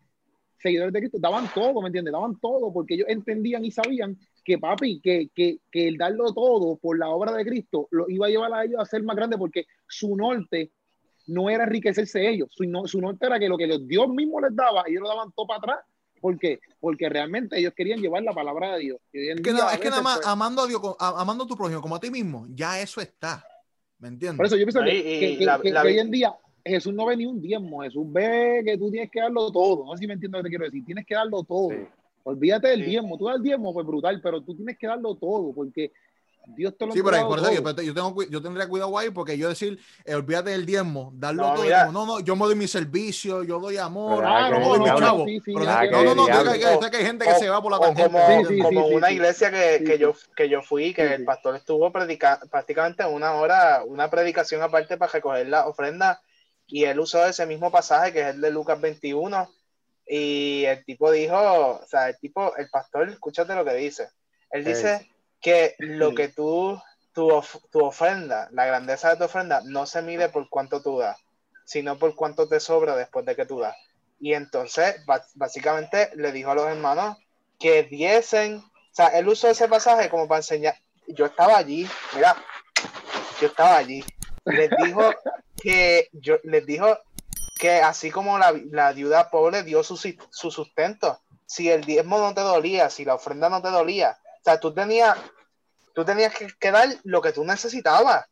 [0.62, 2.12] seguidores de Cristo, daban todo, ¿me entiendes?
[2.12, 6.78] Daban todo porque ellos entendían y sabían que, papi, que, que, que el darlo todo
[6.78, 9.38] por la obra de Cristo lo iba a llevar a ellos a ser más grande
[9.38, 10.71] porque su norte
[11.28, 14.41] no era enriquecerse ellos, su, no- su norte era que lo que los Dios mismo
[14.41, 15.78] les daba, ellos lo daban todo para atrás.
[16.19, 16.60] ¿Por qué?
[16.80, 19.00] Porque realmente ellos querían llevar la palabra de Dios.
[19.12, 21.82] Es que, nada, es que nada más pues, amando a Dios, amando a tu prójimo
[21.82, 23.43] como a ti mismo, ya eso está.
[23.97, 24.38] ¿Me entiendes?
[24.38, 26.00] Por eso yo pienso No, que, y- que- y que- la- que- la- que hoy
[26.00, 27.82] en día Jesús no ve ni un diezmo.
[27.82, 29.86] Jesús ve que tú tienes que darlo todo.
[29.86, 30.86] No sé si me entiendes lo que te quiero decir.
[30.86, 31.69] Tienes que darlo todo.
[31.69, 31.78] Sí.
[32.24, 32.89] Olvídate del Sí.
[32.91, 33.17] diezmo.
[33.17, 35.91] Tú das el diezmo, pues brutal, pero tú tienes que darlo todo porque
[36.56, 39.12] Dios te lo Sí, pero ahí, por eso yo, yo, tengo, yo tendría cuidado ahí
[39.12, 41.63] porque yo decir, eh, olvídate del diezmo, darlo No, todo.
[41.65, 44.80] como, no, no, yo me doy mi servicio, yo doy amor, Ah, yo no, doy
[44.80, 45.26] mi no, chavo.
[45.26, 46.52] sí, sí, Pero de- que no, no, no, diablo.
[46.54, 48.12] que, sé que hay gente que O- se va por la o tangente.
[48.12, 49.13] como, Sí, sí, como sí, una sí.
[49.13, 53.06] iglesia que, Sí, que yo que yo fui, que Sí, el pastor estuvo predica, prácticamente
[53.06, 56.21] una hora, una predicación aparte para recoger la ofrenda,
[56.71, 59.51] y él usó ese mismo pasaje que es el de Lucas 21,
[60.07, 64.10] y el tipo dijo, o sea, el tipo, el pastor, escúchate lo que dice.
[64.49, 65.12] Él ¿Qué dice dice?
[65.41, 66.81] que lo que tú,
[67.13, 70.97] tu, of- tu ofrenda, la grandeza de tu ofrenda, no se mide por cuánto tú
[70.97, 71.17] das,
[71.65, 73.75] sino por cuánto te sobra después de que tú das.
[74.19, 74.95] Y entonces,
[75.36, 77.17] básicamente, le dijo a los hermanos
[77.60, 80.75] que diesen, o sea, él usó ese pasaje como para enseñar.
[81.07, 82.36] Yo estaba allí, mira,
[83.39, 84.03] yo estaba allí.
[84.45, 85.13] Les dijo
[85.62, 86.97] que, yo, les dijo
[87.58, 92.34] que así como la, la viuda pobre dio su, su sustento, si el diezmo no
[92.34, 95.17] te dolía, si la ofrenda no te dolía, o sea, tú tenías,
[95.93, 98.26] tú tenías que, que dar lo que tú necesitabas,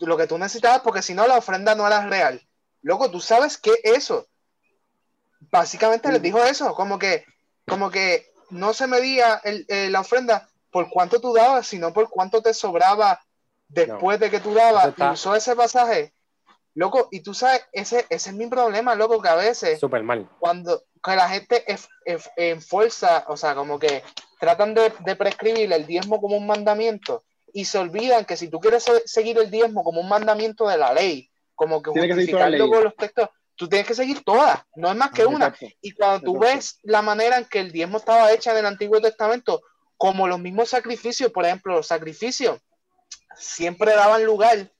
[0.00, 2.40] lo que tú necesitabas, porque si no la ofrenda no era real.
[2.82, 4.26] Loco, tú sabes qué es eso.
[5.50, 7.24] Básicamente les dijo eso, como que,
[7.66, 12.08] como que no se medía el- eh, la ofrenda por cuánto tú dabas, sino por
[12.08, 13.20] cuánto te sobraba
[13.68, 14.86] después de que tú dabas.
[14.88, 16.12] Está- Y usó ese pasaje,
[16.80, 20.28] loco, y tú sabes, ese, ese es mi problema, loco, que a veces Súper mal.
[20.38, 24.02] cuando que la gente es, es- en fuerza, o sea, como que
[24.40, 28.58] tratan de, de prescribir el diezmo como un mandamiento y se olvidan que si tú
[28.60, 32.14] quieres se- seguir el diezmo como un mandamiento de la ley, como que Tienes que
[32.14, 32.70] justificarlo ley.
[32.70, 35.54] con los textos, tú tienes que seguir todas, no es más que una.
[35.82, 36.56] Y cuando tú Exacto.
[36.56, 39.60] ves la manera en que el diezmo estaba hecha en el Antiguo Testamento,
[39.98, 42.58] como los mismos sacrificios, por ejemplo, los sacrificios
[43.36, 44.70] siempre daban lugar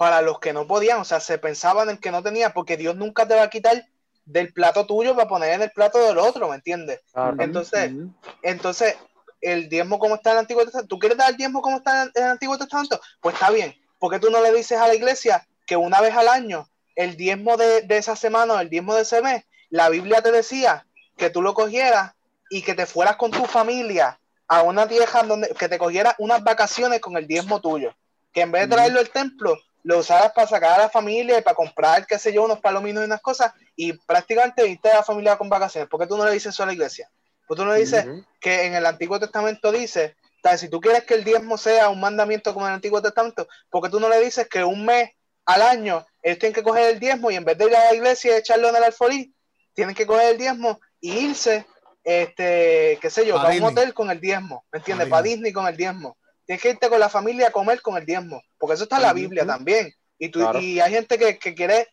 [0.00, 2.96] para los que no podían, o sea, se pensaban en que no tenía, porque Dios
[2.96, 3.84] nunca te va a quitar
[4.24, 7.02] del plato tuyo para poner en el plato del otro, ¿me entiendes?
[7.12, 7.36] Claro.
[7.38, 7.92] Entonces.
[8.40, 8.96] Entonces,
[9.42, 12.04] el diezmo como está en el Antiguo Testamento, ¿tú quieres dar el diezmo como está
[12.04, 12.98] en el Antiguo Testamento?
[13.20, 16.28] Pues está bien, porque tú no le dices a la iglesia que una vez al
[16.28, 20.22] año, el diezmo de, de esa semana o el diezmo de ese mes, la Biblia
[20.22, 20.86] te decía
[21.18, 22.14] que tú lo cogieras
[22.48, 26.42] y que te fueras con tu familia a una tierra donde que te cogieras unas
[26.42, 27.94] vacaciones con el diezmo tuyo,
[28.32, 31.42] que en vez de traerlo al templo, lo usaras para sacar a la familia y
[31.42, 35.02] para comprar, qué sé yo, unos palominos y unas cosas, y prácticamente irte a la
[35.02, 35.88] familia con vacaciones.
[35.88, 37.10] ¿Por qué tú no le dices eso a la iglesia?
[37.46, 38.06] Pues tú no le dices
[38.40, 42.00] que en el Antiguo Testamento dice, sea, si tú quieres que el diezmo sea un
[42.00, 45.10] mandamiento como en el Antiguo Testamento, porque tú no le dices que un mes
[45.46, 47.94] al año ellos tienen que coger el diezmo y en vez de ir a la
[47.94, 49.34] iglesia y echarlo en el alfolí,
[49.74, 51.66] tienen que coger el diezmo y irse,
[52.04, 55.08] este, qué sé yo, Pa' para un hotel con el diezmo, ¿me entiendes?
[55.08, 55.22] Pa' Para.
[55.22, 56.16] Disney con el diezmo.
[56.50, 59.02] Tienes que irte con la familia a comer con el diezmo, porque eso está en
[59.02, 59.12] la.
[59.12, 59.94] Biblia también.
[60.18, 60.58] Y, tú, Claro.
[60.58, 61.86] y hay gente que, que quiere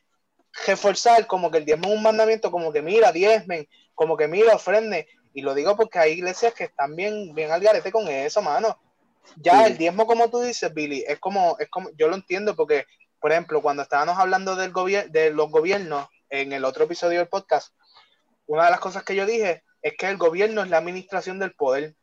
[0.65, 4.55] reforzar como que el diezmo es un mandamiento, como que mira, diezmen, como que mira,
[4.55, 5.05] ofrenden.
[5.35, 8.79] Y lo digo porque hay iglesias que están bien, bien al garete con eso, mano.
[9.35, 9.71] Ya Sí.
[9.73, 12.85] el diezmo, como tú dices, Billy, es como, es como, yo lo entiendo porque,
[13.19, 17.27] por ejemplo, cuando estábamos hablando del gobierno, de los gobiernos en el otro episodio del
[17.27, 17.75] podcast,
[18.47, 21.53] una de las cosas que yo dije es que el gobierno es la administración del
[21.53, 21.93] poder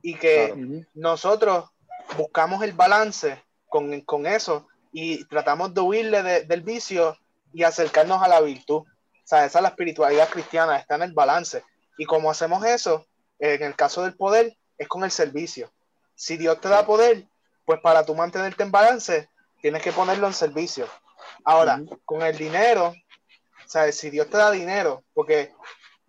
[0.00, 0.86] y que Claro.
[0.94, 1.70] Nosotros
[2.16, 7.16] buscamos el balance con, con eso y tratamos de huirle de- del vicio
[7.52, 8.76] y acercarnos a la virtud.
[8.82, 8.86] O
[9.26, 11.64] sea, esa es la espiritualidad cristiana, está en el balance.
[11.98, 13.06] Y como hacemos eso,
[13.38, 15.72] en el caso del poder, es con el servicio.
[16.14, 17.26] Si Dios te da poder,
[17.64, 19.28] pues para tú mantenerte en balance,
[19.62, 20.88] tienes que ponerlo en servicio.
[21.44, 25.52] Ahora, con el dinero, o sea, si Dios te da dinero, porque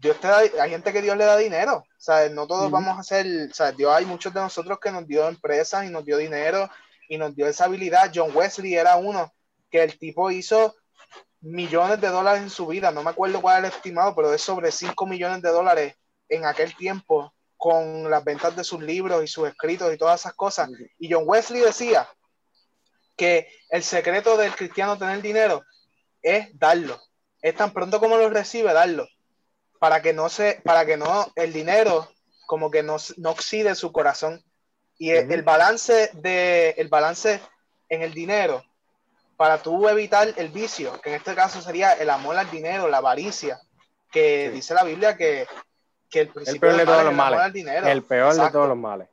[0.05, 3.03] Dios te da, hay gente que Dios le da dinero, sea, no todos vamos a
[3.03, 6.17] ser, o sea, Dios hay muchos de nosotros que nos dio empresas y nos dio
[6.17, 6.69] dinero
[7.09, 8.11] y nos dio esa habilidad.
[8.13, 9.33] John Wesley era uno
[9.71, 10.75] que el tipo hizo
[11.41, 14.41] millones de dólares en su vida, no me acuerdo cuál era el estimado, pero es
[14.41, 15.95] sobre 5 millones de dólares
[16.29, 20.33] en aquel tiempo con las ventas de sus libros y sus escritos y todas esas
[20.33, 20.69] cosas.
[20.99, 22.07] Y John Wesley decía
[23.15, 25.63] que el secreto del cristiano tener dinero
[26.21, 27.01] es darlo.
[27.41, 29.07] Es tan pronto como lo recibe, darlo.
[29.85, 32.11] Para que no se, para que no, el dinero
[32.47, 34.43] como que no, no oxide su corazón.
[34.97, 37.39] Y el, balance de, el balance
[37.87, 38.63] en el dinero,
[39.37, 42.97] para tú evitar el vicio, que en este caso sería el amor al dinero, la
[42.97, 43.59] avaricia,
[44.11, 44.55] que Sí.
[44.55, 45.45] dice la Biblia que,
[46.09, 47.39] que el principio peor de todos los males.
[47.39, 47.85] al dinero.
[47.85, 49.07] El peor de todos los males.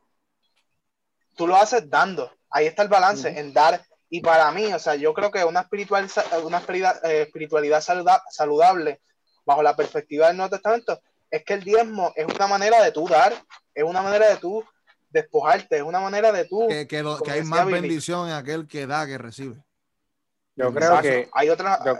[1.35, 2.31] tú lo haces dando.
[2.49, 3.79] Ahí está el balance en dar.
[4.09, 6.09] Y para mí, o sea, yo creo que una, espiritual,
[6.43, 9.01] una espiritualidad, eh, espiritualidad saluda- saludable,
[9.45, 13.07] bajo la perspectiva del Nuevo Testamento, es que el diezmo es una manera de tú
[13.07, 13.33] dar,
[13.73, 14.63] es una manera de tú
[15.09, 16.67] despojarte, es una manera de tú.
[16.67, 19.55] Que, que lo- como que hay más bendición en aquel que da que recibe.
[20.55, 21.01] Yo creo Exacto.
[21.09, 21.99] que hay otras, yo-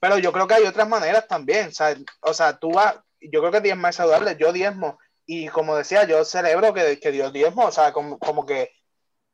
[0.00, 1.68] pero yo creo que hay otras maneras también.
[1.68, 4.98] O sea, o sea tú vas, yo creo que diezmo es saludable, yo diezmo.
[5.26, 8.70] Y como decía, yo celebro que, que Dios diezmo, o sea, como, como que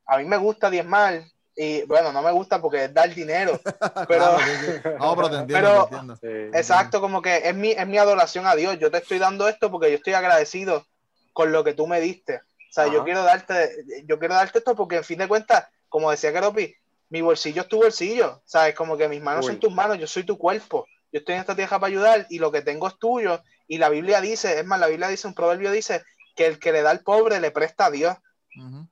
[0.07, 1.23] a mí me gusta diezmar,
[1.57, 3.59] y bueno, no me gusta porque es dar dinero,
[4.07, 4.88] pero, Claro, sí, sí.
[4.99, 6.16] No, pero te entiendo, Pero- te entiendo.
[6.53, 6.59] Sí.
[6.59, 8.79] exacto, como que es mi, es mi adoración a Dios.
[8.79, 10.87] Yo te estoy dando esto porque yo estoy agradecido
[11.33, 12.37] con lo que tú me diste.
[12.37, 16.11] O sea, yo quiero darte, yo quiero darte esto porque en fin de cuentas, como
[16.11, 16.75] decía Keropi,
[17.09, 18.75] mi bolsillo es tu bolsillo, ¿sabes?
[18.75, 19.53] Como que mis manos Uy.
[19.53, 20.87] son tus manos, yo soy tu cuerpo.
[21.12, 23.40] Yo estoy en esta tierra para ayudar y lo que tengo es tuyo.
[23.66, 26.03] Y la Biblia dice, es más, la Biblia dice, un proverbio dice
[26.35, 28.14] que el que le da al pobre le presta a Dios.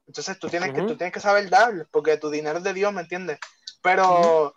[0.07, 2.93] Entonces tú tienes, que, tú tienes que saber dar, porque tu dinero es de Dios,
[2.93, 3.39] ¿me entiendes?
[3.83, 4.55] Pero,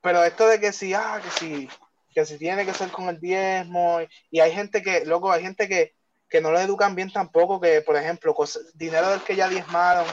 [0.00, 1.68] pero esto de que si, ah, que si,
[2.14, 5.42] que si tiene que ser con el diezmo, y, y hay gente que, loco, hay
[5.42, 5.94] gente que,
[6.28, 8.34] que no lo educan bien tampoco, que por ejemplo,
[8.74, 10.06] dinero del que ya diezmaron,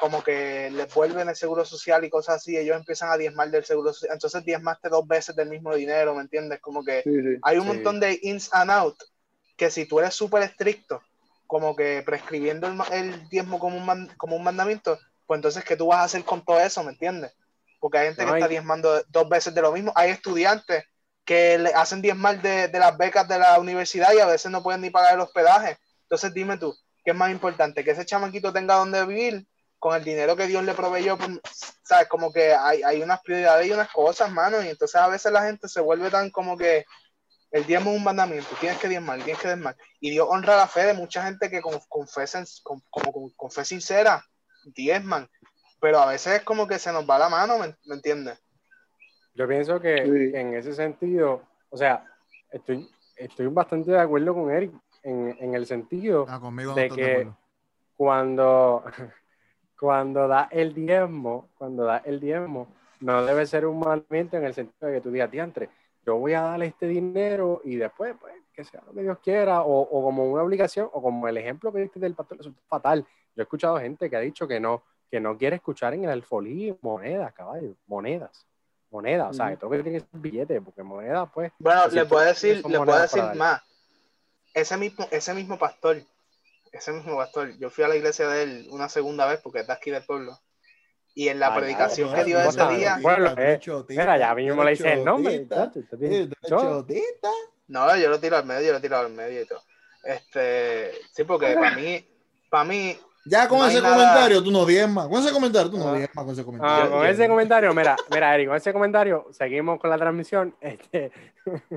[0.00, 3.64] como que les vuelven el seguro social y cosas así, ellos empiezan a diezmar del
[3.64, 6.60] seguro social, entonces diezmaste dos veces del mismo dinero, ¿me entiendes?
[6.60, 7.38] Como que Sí, sí.
[7.42, 7.68] hay un Sí.
[7.68, 8.96] montón de ins and out
[9.56, 11.02] que si tú eres súper estricto,
[11.50, 15.76] como que prescribiendo el, el diezmo como un, man- como un mandamiento, pues entonces, ¿qué
[15.76, 16.84] tú vas a hacer con todo eso?
[16.84, 17.32] ¿Me entiendes?
[17.80, 19.92] Porque hay gente No, que está diezmando dos veces de lo mismo.
[19.96, 20.84] Hay estudiantes
[21.24, 24.62] que le hacen diezmar de, de las becas de la universidad y a veces no
[24.62, 25.78] pueden ni pagar el hospedaje.
[26.02, 27.84] Entonces, dime tú, ¿qué es más importante?
[27.84, 29.46] ¿Que ese chamaquito tenga donde vivir
[29.78, 31.18] con el dinero que Dios le proveyó?
[31.18, 31.30] Pues,
[31.84, 32.08] ¿Sabes?
[32.08, 34.62] Como que hay, hay unas prioridades y unas cosas, mano.
[34.62, 36.84] Y entonces a veces la gente se vuelve tan como que
[37.52, 39.76] el diezmo es un mandamiento, tienes que diezmar, tienes que diezmar.
[40.00, 43.50] Y Dios honra la fe de mucha gente que con, confesa, con, como con, con
[43.50, 44.24] fe sincera,
[44.74, 45.28] diezman.
[45.80, 48.38] Pero a veces es como que se nos va la mano, ¿me, me entiendes?
[49.34, 50.36] Yo pienso que Sí.
[50.36, 52.04] en ese sentido, o sea,
[52.50, 56.82] estoy, estoy bastante de acuerdo con Eric en, en el sentido Ah, conmigo no de
[56.82, 57.38] de que acuerdo.
[57.96, 58.84] cuando,
[59.78, 62.68] cuando da el diezmo, cuando da el diezmo,
[63.00, 65.70] no debe ser un mandamiento en el sentido de que tú digas, diantre,
[66.06, 69.62] yo voy a darle este dinero y después, pues, que sea lo que Dios quiera,
[69.62, 72.56] o, o como una obligación, o como el ejemplo que diste del pastor, eso es
[72.68, 73.06] fatal.
[73.34, 76.10] Yo he escuchado gente que ha dicho que no, que no quiere escuchar en el
[76.10, 78.46] alfolí monedas, caballo, monedas,
[78.90, 82.06] monedas, o sea, que todo que tiene que ser billete, porque monedas, pues, Bueno, le
[82.06, 83.62] puedo decir, le puedo decir más.
[84.52, 86.02] Ese mismo, ese mismo pastor,
[86.72, 89.66] ese mismo pastor, yo fui a la iglesia de él una segunda vez porque es
[89.66, 90.38] de aquí del pueblo.
[91.20, 92.98] Y en la Ah, predicación que dio ese día.
[93.02, 95.46] Bueno, eh, mira, ya mismo le dice el nombre,
[96.00, 96.30] eh,
[97.68, 99.62] no, yo lo tiro al medio, yo lo tiro al medio y todo.
[100.02, 102.02] Este, sí, porque para mí,
[102.48, 105.08] para mí, Ya con No ese nada- comentario tú no diezmas.
[105.08, 105.94] Con ese comentario tú no Ah.
[105.98, 106.90] diezmas con ese Ah, comentario.
[106.90, 110.56] con ese comentario, mira, mira, Eric, con ese comentario, seguimos con la transmisión.
[110.62, 111.12] Este,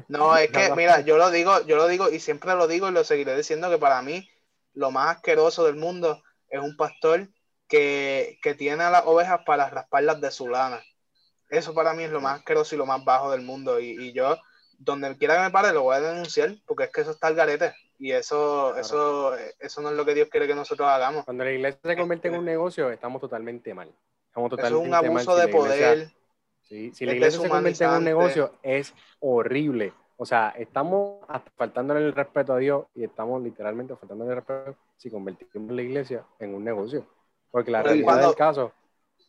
[0.07, 0.75] No, es No, que, no.
[0.77, 3.69] mira, yo lo digo, yo lo digo y siempre lo digo y lo seguiré diciendo
[3.69, 4.25] que para mí
[4.73, 7.27] lo más asqueroso del mundo es un pastor
[7.77, 10.79] que, que tiene a las ovejas para rasparlas de su lana.
[11.49, 13.79] Eso para mí es lo más asqueroso y lo más bajo del mundo.
[13.79, 14.37] Y, y yo,
[14.77, 17.35] donde quiera que me pare, lo voy a denunciar porque es que eso está al
[17.35, 17.73] garete.
[17.97, 21.25] Y eso, eso, eso no es lo que Dios quiere que nosotros hagamos.
[21.25, 23.89] cuando la iglesia se convierte en un negocio, estamos totalmente mal.
[24.27, 25.05] Estamos Eso es totalmente un mal.
[25.05, 26.11] abuso Si de la iglesia- poder.
[26.61, 29.93] sí, si la es iglesia se convierte en un negocio, es horrible.
[30.17, 31.25] O sea, estamos
[31.57, 36.23] faltándole el respeto a Dios y estamos literalmente faltándole el respeto si convertimos la iglesia
[36.39, 37.05] en un negocio.
[37.53, 38.71] Porque la realidad cuando- del caso,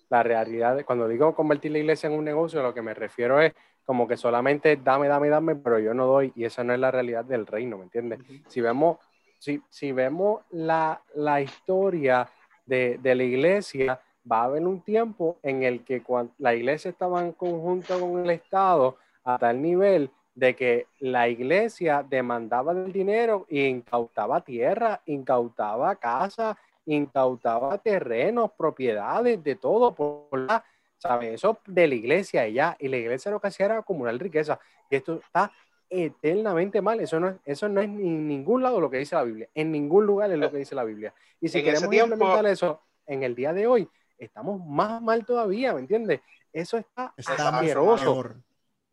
[0.08, 3.38] la realidad, de- cuando digo convertir la iglesia en un negocio, lo que me refiero
[3.40, 3.52] es
[3.84, 6.90] como que solamente dame, dame, dame, pero yo no doy, y esa no es la
[6.90, 8.18] realidad del reino, ¿me entiendes?
[8.48, 8.96] Si vemos,
[9.38, 12.26] si, si vemos la, la historia
[12.64, 16.90] de, de la iglesia, va a haber un tiempo en el que cuando la iglesia
[16.90, 22.90] estaba en conjunto con el Estado a tal nivel de que la iglesia demandaba del
[22.90, 30.64] dinero e incautaba tierra, incautaba casa, incautaba terrenos, propiedades, de todo por la,
[30.98, 31.34] ¿sabes?
[31.34, 34.58] Eso de la iglesia y ya, y la iglesia lo que hacía era acumular riqueza,
[34.90, 35.50] y esto está
[35.88, 39.14] eternamente mal, eso no es, eso no es ni en ningún lado lo que dice
[39.14, 41.14] la Biblia, en ningún lugar es lo que dice la Biblia.
[41.40, 45.24] Y si En queremos tiempo- implementar eso en el día de hoy, estamos más mal
[45.24, 46.20] todavía, ¿me entiendes?
[46.52, 48.36] Eso está Estamos asqueroso, peor.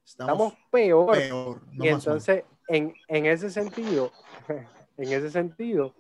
[0.06, 1.12] estamos Estamos peor.
[1.18, 1.62] peor.
[1.72, 4.12] no y entonces, en, en ese sentido,
[4.98, 5.94] en ese sentido,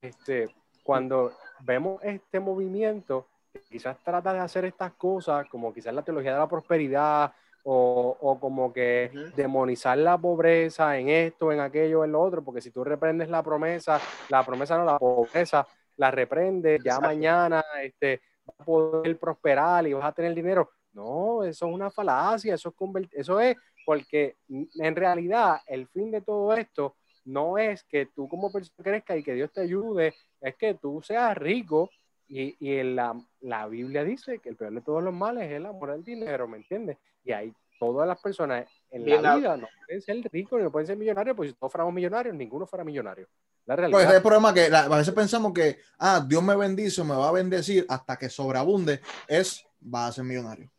[0.00, 0.48] este,
[0.82, 3.26] cuando vemos este movimiento,
[3.68, 8.40] quizás trata de hacer estas cosas, como quizás la teología de la prosperidad, o, o
[8.40, 12.84] como que demonizar la pobreza en esto, en aquello, en lo otro, porque si tú
[12.84, 15.66] reprendes la promesa, la promesa no, la pobreza,
[15.96, 17.08] la reprendes, ya Exacto.
[17.08, 20.70] mañana este, vas a poder prosperar y vas a tener dinero.
[20.92, 26.20] No, eso es una falacia, eso es, eso es porque en realidad el fin de
[26.20, 30.56] todo esto no es que tú como persona crezca y que Dios te ayude, es
[30.56, 31.90] que tú seas rico
[32.28, 35.52] y, y en la, la Biblia dice que el peor de todos los males es
[35.52, 36.96] el amor al dinero, ¿me entiendes?
[37.24, 40.70] Y hay todas las personas en Bien, la vida no pueden ser ricos ni no
[40.70, 43.26] pueden ser millonarios, porque si todos fuéramos millonarios, ninguno fuera millonario.
[43.66, 44.00] La Pues realidad.
[44.02, 47.14] ese es el problema que la- a veces pensamos que, ah, Dios me bendice, me
[47.14, 50.70] va a bendecir hasta que sobreabunde, es, va a ser millonario.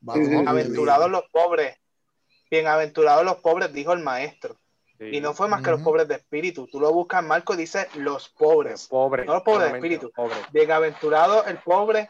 [0.00, 1.76] Bienaventurados los pobres.
[2.50, 4.56] Bienaventurados los pobres, dijo el maestro.
[4.98, 5.16] Sí.
[5.16, 6.66] Y no fue más que los pobres de espíritu.
[6.66, 8.88] Tú lo buscas Marco, dice los pobres.
[8.88, 9.24] Pobre.
[9.24, 10.06] No los pobres de espíritu.
[10.06, 10.38] los pobres.
[10.52, 12.08] Bienaventurado el pobre,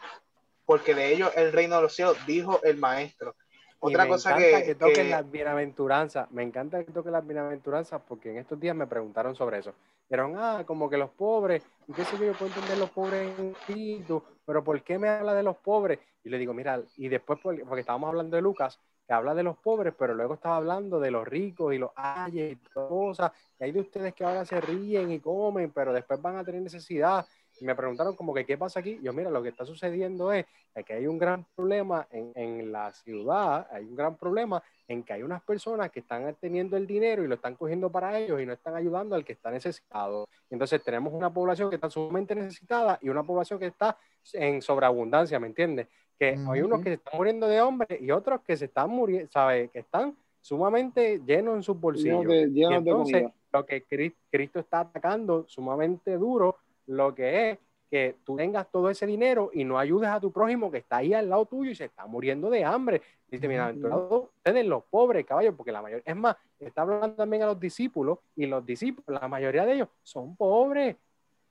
[0.65, 3.35] porque de ellos el reino de los cielos, dijo el maestro.
[3.81, 6.29] Y Otra me cosa encanta que, que toquen que- las bienaventuranzas.
[6.31, 9.73] Me encanta que toquen las bienaventuranzas porque en estos días me preguntaron sobre eso.
[10.09, 13.39] Dijeron, ah, como que los pobres, y qué sé yo, yo puedo entender los pobres
[13.39, 15.99] en espíritu, pero ¿por qué me habla de los pobres?
[16.23, 18.79] Y le digo, mira, y después, por- porque estábamos hablando de Lucas,
[19.13, 22.55] habla de los pobres, pero luego estaba hablando de los ricos y los ayes y
[22.69, 23.31] cosas.
[23.59, 26.61] Y hay de ustedes que ahora se ríen y comen, pero después van a tener
[26.61, 27.25] necesidad.
[27.61, 28.99] Me preguntaron como que, ¿qué pasa aquí?
[29.01, 30.45] Yo, mira, lo que está sucediendo es
[30.85, 35.13] que hay un gran problema en, en la ciudad, hay un gran problema en que
[35.13, 38.45] hay unas personas que están teniendo el dinero y lo están cogiendo para ellos y
[38.45, 40.27] no están ayudando al que está necesitado.
[40.49, 43.97] Entonces tenemos una población que está sumamente necesitada y una población que está
[44.33, 45.87] en sobreabundancia, ¿me entiendes?
[46.19, 49.31] Que hay unos que se están muriendo de hambre y otros que se están muriendo,
[49.31, 49.71] ¿sabes?
[49.71, 52.25] Que están sumamente llenos en sus bolsillos.
[52.25, 57.15] llenos de, Y llenos de entonces, lo que Cri- Cristo está atacando sumamente duro, lo
[57.15, 57.57] que es
[57.89, 61.13] que tú tengas todo ese dinero y no ayudes a tu prójimo que está ahí
[61.13, 63.01] al lado tuyo y se está muriendo de hambre.
[63.27, 67.47] Dice, bienaventurados ustedes los pobres, caballos, porque la mayoría, es más, está hablando también a
[67.47, 70.95] los discípulos y los discípulos, la mayoría de ellos son pobres,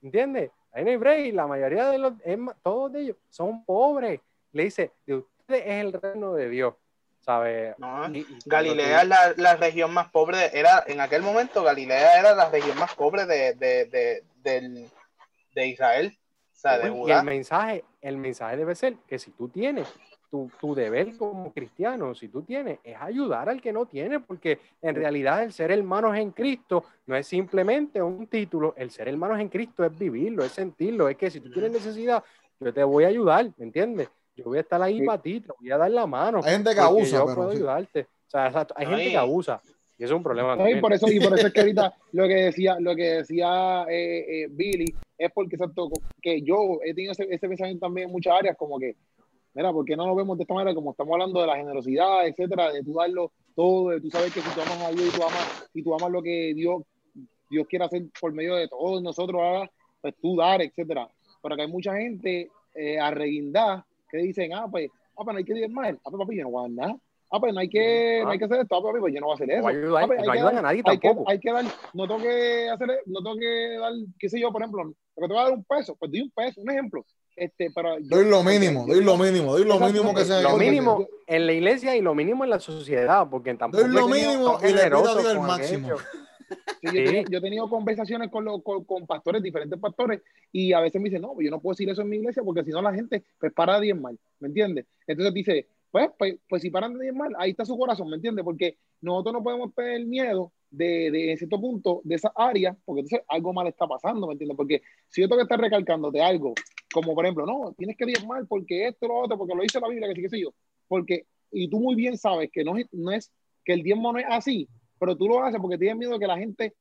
[0.00, 0.50] ¿entiendes?
[0.70, 4.20] Ahí no hay break, la mayoría de los, más, todos de ellos son pobres.
[4.58, 6.74] Le dice, de ustedes es el reino de Dios,
[7.20, 7.76] ¿sabes?
[7.78, 11.62] no, Y- y cuando Galilea es la, la región más pobre, era en aquel momento
[11.62, 13.84] Galilea era la región más pobre de, de,
[14.42, 14.90] de,
[15.54, 19.48] de Israel, o sea, de y el mensaje, el mensaje debe ser que si tú
[19.48, 19.86] tienes
[20.28, 24.58] tu, tu deber como cristiano, si tú tienes, es ayudar al que no tiene, porque
[24.82, 29.38] en realidad el ser hermanos en Cristo no es simplemente un título, el ser hermanos
[29.38, 32.24] en Cristo es vivirlo, es sentirlo, es que si tú tienes necesidad,
[32.58, 34.08] yo te voy a ayudar, ¿me entiendes?
[34.38, 35.04] Yo voy a estar ahí Sí.
[35.06, 36.40] para ti, te voy a dar la mano.
[36.44, 37.56] Hay gente que abusa, yo pero puedo sí.
[37.56, 38.02] ayudarte.
[38.02, 39.10] O sea, exacto, hay gente Ay.
[39.10, 39.60] que abusa
[39.98, 40.54] y eso es un problema.
[40.54, 43.02] No, y por eso, y por eso es que ahorita lo que decía, lo que
[43.02, 45.90] decía eh, eh, Billy es porque exacto,
[46.22, 48.94] que yo he tenido ese, ese pensamiento también en muchas áreas, como que,
[49.54, 50.72] mira, ¿por qué no lo vemos de esta manera?
[50.72, 54.40] Como estamos hablando de la generosidad, etcétera, de tú darlo todo, de tú sabes que
[54.40, 56.82] si tú amas a Dios y tú amas, y tú amas lo que Dios,
[57.50, 59.68] Dios quiere hacer por medio de todos nosotros, ahora,
[60.00, 61.08] pues tú dar, etcétera.
[61.42, 65.44] Pero que hay mucha gente eh, arreguindada que dicen, ah, pues, ah, pues no hay
[65.44, 67.00] que diezmar, ah, pues papi, yo no voy a dar nada.
[67.30, 69.20] Ah, pues no hay que, no hay que hacer esto, ah, pues papi, pues yo
[69.20, 69.62] no voy a hacer No eso.
[69.64, 71.30] va a ayudar, Ah, pues, no hay que ayudan dar- a nadie hay que, tampoco.
[71.30, 74.62] hay que dar, no tengo que hacer, no tengo que dar, qué sé yo, por
[74.62, 77.04] ejemplo, lo que te voy a dar un peso, pues doy un peso, un ejemplo.
[77.36, 77.82] Este, yo-
[78.16, 80.40] Doy lo mínimo, doy lo mínimo, doy lo mínimo que sea.
[80.40, 84.08] lo mínimo en la iglesia y lo mínimo en la sociedad, porque tampoco Doy lo
[84.08, 85.86] mínimo son y le pido a generosos Dios el máximo.
[85.88, 86.02] aquello.
[86.80, 91.00] Sí, yo, he tenido, conversaciones con, los, con, con pastores, diferentes pastores, y a veces
[91.00, 92.80] me dicen, no, pues yo no puedo decir eso en mi iglesia porque si no
[92.80, 94.86] la gente pues para de diezmar, ¿me entiendes?
[95.06, 98.44] Entonces dice, pues, pues, pues si paran de diezmar, ahí está su corazón, ¿me entiendes?
[98.44, 103.00] Porque nosotros no podemos tener miedo de, de en cierto punto de esa área, porque
[103.00, 104.56] entonces algo mal está pasando, ¿me entiendes?
[104.56, 106.54] Porque si yo tengo que estar recalcándote algo,
[106.92, 109.88] como por ejemplo, no, tienes que diezmar porque esto, lo otro, porque lo dice la
[109.88, 110.54] Biblia, que sí, que sé yo,
[110.86, 113.32] porque, y tú muy bien sabes que no es, no es,
[113.64, 116.26] que el diezmo no es así, pero tú lo haces porque tienes miedo de que
[116.26, 116.74] la gente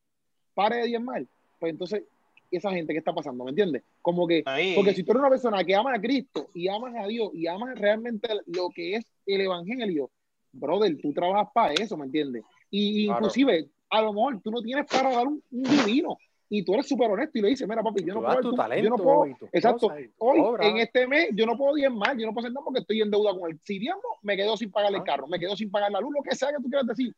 [0.53, 1.25] pare de diezmar.
[1.59, 2.03] Pues entonces,
[2.51, 3.43] esa gente, ¿qué está pasando?
[3.43, 3.83] ¿Me entiendes?
[4.01, 4.73] Como que, Ahí.
[4.75, 7.47] porque si tú eres una persona que ama a Cristo y amas a Dios y
[7.47, 10.09] amas realmente lo que es el evangelio,
[10.53, 12.43] brother, tú trabajas para eso, ¿me entiendes?
[12.71, 13.19] Y Claro.
[13.19, 16.17] inclusive, a lo mejor tú no tienes para dar un, un divino
[16.49, 18.49] y tú eres súper honesto y le dices, mira papi, yo no Tú puedo, tu
[18.51, 20.67] tu- talento yo no puedo, exacto, cosas hoy, obra.
[20.69, 23.11] en este mes, yo no puedo diezmar, yo no puedo hacer nada porque estoy en
[23.11, 23.59] deuda con él.
[23.63, 25.03] Si diezmo, me quedo sin pagar el Ah.
[25.03, 27.13] carro, me quedo sin pagar la luz, lo que sea que tú quieras decir.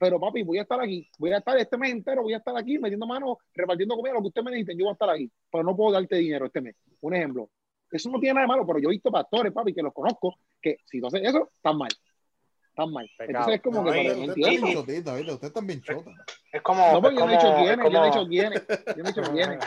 [0.00, 2.56] Pero papi, voy a estar aquí, voy a estar este mes entero, voy a estar
[2.56, 5.30] aquí metiendo manos, repartiendo comida, lo que usted me necesite, yo voy a estar aquí.
[5.52, 6.74] Pero no puedo darte dinero este mes.
[7.02, 7.50] Un ejemplo.
[7.90, 10.36] Eso no tiene nada de malo, pero yo he visto pastores, papi, que los conozco,
[10.62, 11.90] que si tú haces eso, están mal.
[12.70, 13.10] Están mal.
[13.18, 13.28] Pecado.
[13.28, 15.32] Entonces es como No, que, no Usted está chotita, ¿viste?
[15.34, 16.10] Usted está bien chota.
[16.50, 18.10] Es como, No, es porque yo no he dicho como, es quiénes, yo no he
[18.10, 19.64] como, dicho quiénes, yo no he dicho quiénes.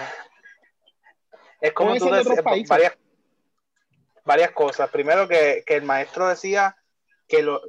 [1.61, 2.97] es como tú decías, varias,
[4.25, 4.89] varias cosas.
[4.89, 6.75] Primero que, que el maestro decía
[7.27, 7.61] que lo,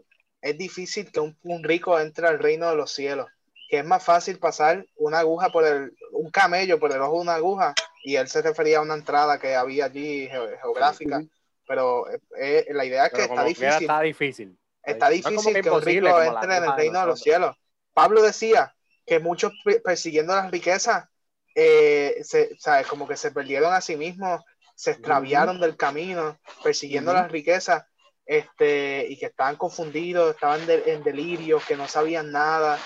[0.44, 3.26] es difícil que un, un rico entre al reino de los cielos,
[3.68, 7.20] que es más fácil pasar una aguja por el, un camello por el ojo de
[7.22, 11.30] una aguja, y él se refería a una entrada que había allí ge- geográfica, Sí.
[11.66, 13.83] pero eh, eh, la idea es que está difícil.
[13.83, 14.59] está difícil.
[14.83, 17.56] Está difícil que que un rico entre en el reino de los cielos.
[17.94, 18.75] Pablo decía
[19.06, 21.06] que muchos pe- persiguiendo las riquezas,
[21.54, 22.87] eh, se, ¿sabes?
[22.87, 24.42] como que se perdieron a sí mismos,
[24.75, 27.85] se extraviaron del camino, persiguiendo las riquezas,
[28.27, 32.79] este, y que estaban confundidos, estaban de- en delirio, que no sabían nada.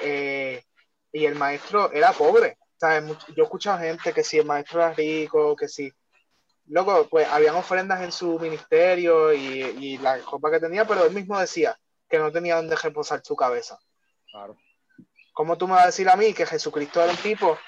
[0.00, 0.62] eh,
[1.12, 3.16] y el maestro era pobre, ¿sabes?
[3.28, 5.90] Yo he escuchado gente que si el maestro era rico, que si.
[6.66, 11.14] Loco, pues habían ofrendas en su ministerio y, y la copa que tenía, pero él
[11.14, 11.78] mismo decía
[12.08, 13.78] que no tenía donde reposar su cabeza.
[14.30, 14.56] Claro.
[15.32, 17.58] ¿Cómo tú me vas a decir a mí que Jesucristo era un tipo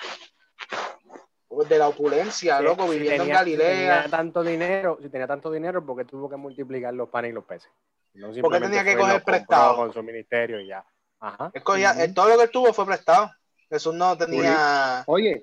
[1.67, 3.69] de la opulencia, Si- loco, si viviendo tenía- en Si Galilea?
[4.03, 7.45] tenía tanto dinero, si tenía tanto dinero, porque tuvo que multiplicar los panes y los
[7.45, 7.71] peces.
[8.15, 9.77] No Porque tenía que coger prestado.
[9.77, 10.85] con su ministerio y ya.
[11.21, 11.51] Ajá.
[11.55, 13.31] Él- todo lo que él tuvo fue prestado.
[13.71, 15.43] Jesús no tenía Oye,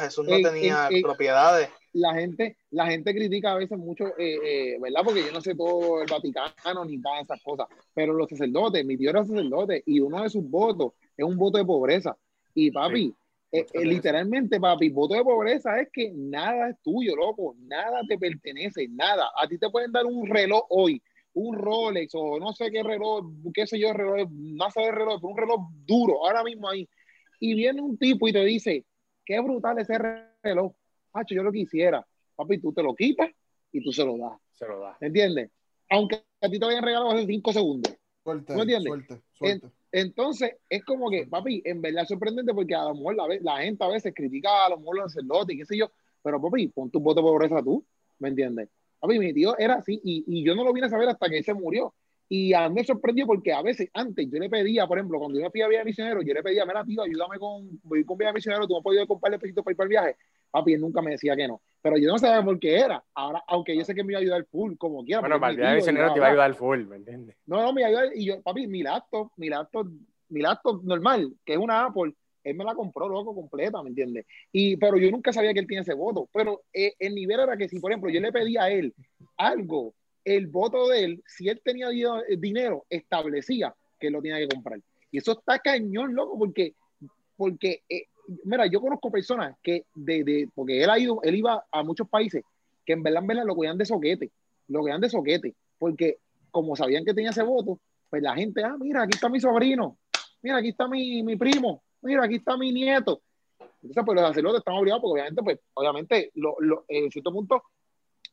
[0.00, 1.70] Jesús no en- tenía en- en- propiedades.
[1.94, 5.00] la gente, la gente critica a veces mucho, eh, eh, ¿verdad?
[5.04, 8.84] Porque yo no sé todo el Vaticano ni nada de esas cosas, pero los sacerdotes,
[8.84, 12.14] mi tío era sacerdote y uno de sus votos es un voto de pobreza.
[12.54, 13.14] Y papi, Sí,
[13.52, 18.16] eh, eh, literalmente, papi, voto de pobreza es que nada es tuyo, loco, nada te
[18.16, 19.30] pertenece, nada.
[19.36, 21.02] A ti te pueden dar un reloj hoy,
[21.34, 25.20] un Rolex o no sé qué reloj, qué sé yo, reloj, no sé de reloj,
[25.20, 26.88] pero un reloj duro, ahora mismo ahí.
[27.40, 28.86] Y viene un tipo y te dice,
[29.24, 29.98] qué brutal ese
[30.42, 30.72] reloj.
[31.12, 32.06] Hacho, yo lo quisiera.
[32.34, 33.30] Papi, tú te lo quitas
[33.70, 34.40] y tú se lo das.
[34.52, 34.96] Se lo da.
[34.98, 35.50] ¿Me entiendes?
[35.90, 37.94] Aunque a ti te hayan regalado hace cinco segundos.
[38.22, 38.88] Suerte, ¿No entiendes?
[38.88, 39.81] suerte, suerte.
[39.92, 43.84] Entonces, es como que, papi, en verdad es sorprendente porque a lo mejor la, gente
[43.84, 45.90] a veces critica a lo mejor los sacerdotes y qué sé yo,
[46.22, 47.84] pero papi, pon tu voto de pobreza tú,
[48.18, 48.68] ¿me entiendes?
[48.98, 51.38] Papi, mi tío era así y, y yo no lo vine a saber hasta que
[51.38, 51.94] él se murió.
[52.28, 55.38] Y a mí me sorprendió porque a veces antes yo le pedía, por ejemplo, cuando
[55.38, 58.16] yo me fui a viaje misionero, yo le pedía, mira, tío, ayúdame con, voy con
[58.16, 60.16] viaje misionero, tú me puedes comprar pesitos para ir para el viaje.
[60.52, 61.60] Papi, él nunca me decía que no.
[61.80, 63.02] Pero yo no sabía por qué era.
[63.14, 65.20] Ahora, aunque yo sé que me iba a ayudar full, como quiera.
[65.20, 67.36] Bueno, para el misionero te iba a ayudar full, ¿me entiendes?
[67.46, 68.14] No, no, me ayuda.
[68.14, 69.88] Y yo, papi, mi laptop, mi laptop,
[70.28, 74.26] mi laptop normal, que es una Apple, él me la compró, loco, completa, ¿me entiendes?
[74.52, 76.28] Y, pero yo nunca sabía que él tenía ese voto.
[76.32, 78.94] Pero eh, el nivel era que si, por ejemplo, yo le pedía a él
[79.36, 79.94] algo,
[80.24, 82.04] el voto de él, si él tenía di-
[82.38, 84.78] dinero, establecía que él lo tenía que comprar.
[85.10, 86.74] Y eso está cañón, loco, porque,
[87.36, 88.04] porque eh,
[88.44, 92.08] mira, yo conozco personas que, de, de, porque él ha ido, él iba a muchos
[92.08, 92.42] países
[92.84, 94.30] que en verdad, en verdad lo cogían de soquete,
[94.68, 96.18] lo cogían de soquete, porque
[96.50, 97.78] como sabían que tenía ese voto,
[98.10, 99.96] pues la gente, ah, mira, aquí está mi sobrino,
[100.42, 103.22] mira, aquí está mi, mi primo, mira, aquí está mi nieto.
[103.82, 107.62] Entonces, pues los sacerdotes están obligados, porque obviamente, pues, obviamente, lo, lo, en cierto punto,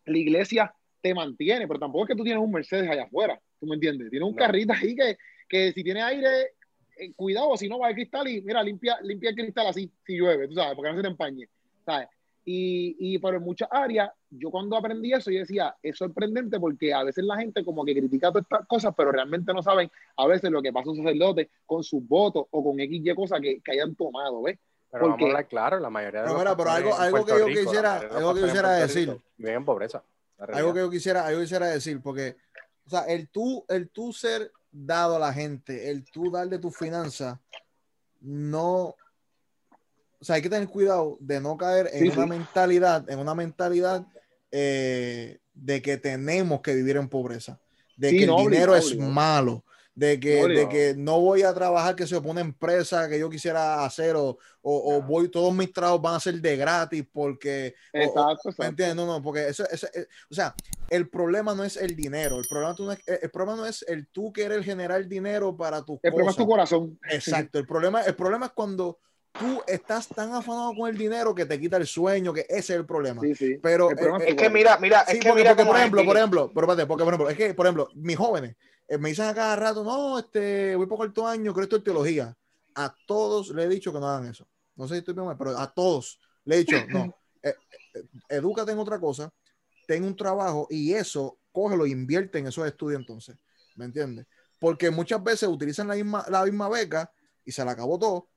[0.06, 3.66] la iglesia te mantiene, pero tampoco es que tú tienes un Mercedes allá afuera, ¿tú
[3.66, 4.10] me entiendes?
[4.10, 4.40] Tienes un No.
[4.40, 5.18] carrito ahí que,
[5.48, 6.54] que si tiene aire,
[7.00, 10.18] eh, cuidado, si no va el cristal y mira, limpia, limpia el cristal así, si
[10.18, 11.48] llueve, tú sabes, porque no se te empañe,
[11.86, 12.08] ¿sabes?
[12.46, 16.94] Y, y pero en muchas áreas, yo cuando aprendí eso, yo decía, es sorprendente porque
[16.94, 20.26] a veces la gente como que critica todas estas cosas, pero realmente no saben a
[20.26, 23.60] veces lo que pasa un sacerdote con sus votos o con X y cosas que,
[23.62, 24.58] que hayan tomado, ¿ves?
[24.92, 27.18] Pero vamos Porque- a hablar claro, la mayoría de Pero los mira, pero pastores algo-
[27.18, 29.10] algo que yo Rico, quisiera- algo que quisiera decir.
[29.10, 30.04] Rico Viven en pobreza.
[30.40, 32.36] Algo que yo quisiera, algo quisiera decir, porque,
[32.88, 36.60] o sea, el tú, el tú ser dado a la gente, el tú dar de
[36.60, 37.38] tus finanzas,
[38.22, 38.96] no,
[40.22, 42.30] o sea, hay que tener cuidado de no caer en Sí, una sí.
[42.30, 44.06] mentalidad, en una mentalidad
[44.52, 47.60] eh, de que tenemos que vivir en pobreza,
[47.96, 49.64] de Sí, que el dinero es malo,
[49.96, 53.30] de que, No, de que no voy a trabajar que se una empresa que yo
[53.30, 57.76] quisiera hacer o, o, o voy, todos mis trabajos van a ser de gratis porque
[57.94, 58.64] o- o- Exacto, ¿Me exacto.
[58.66, 58.96] entiendes?
[58.96, 60.54] No, no, porque eso, eso- eh, o sea,
[60.90, 63.84] el problema no es el dinero, el problema, tú no es, el problema no es
[63.88, 67.00] el tú querer generar dinero para tus El problema es tu corazón.
[67.10, 69.00] Exacto, el problema, el problema es cuando
[69.32, 72.80] tú estás tan afanado con el dinero que te quita el sueño, que ese es
[72.80, 73.22] el problema.
[73.22, 73.58] Sí, sí.
[73.62, 75.66] Pero El problema eh, es Es que mira, mira, Sí, es que porque, mira porque,
[75.66, 78.18] por es, ejemplo, por ejemplo, pero espérate, porque por ejemplo, es que, por ejemplo, mis
[78.18, 78.56] jóvenes
[78.88, 81.84] eh, me dicen a cada rato, no, este, voy por cuarto año, creo esto es
[81.84, 82.36] teología.
[82.76, 84.48] A todos le he dicho que no hagan eso.
[84.76, 87.54] No sé si estoy bien, mal, pero a todos le he dicho, no, eh,
[87.94, 89.32] eh, edúcate en otra cosa,
[89.90, 93.36] ten un trabajo y eso, cógelo e invierte en esos estudios entonces.
[93.76, 94.28] ¿Me entiendes?
[94.60, 97.12] Porque muchas veces utilizan la misma, la misma beca
[97.44, 98.30] y se la acabó todo,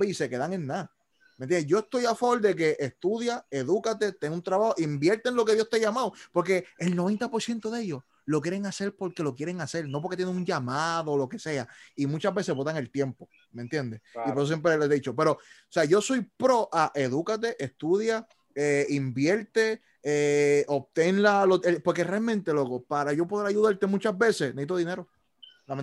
[0.00, 0.90] y se quedan en nada.
[1.36, 1.68] ¿Me entiendes?
[1.68, 5.52] Yo estoy a favor de que estudia, edúcate, ten un trabajo, invierte en lo que
[5.52, 9.60] Dios te ha llamado, porque el 90% de ellos lo quieren hacer porque lo quieren
[9.60, 11.68] hacer, no porque tienen un llamado o lo que sea.
[11.94, 14.00] Y muchas veces botan el tiempo, ¿me entiendes?
[14.14, 15.38] Y por eso siempre les he dicho, pero, o
[15.68, 18.26] sea, yo soy pro a edúcate, estudia,
[18.56, 24.16] eh, invierte, eh, obtén la, lo- el- porque realmente, loco, para yo poder ayudarte muchas
[24.16, 25.06] veces, necesito dinero.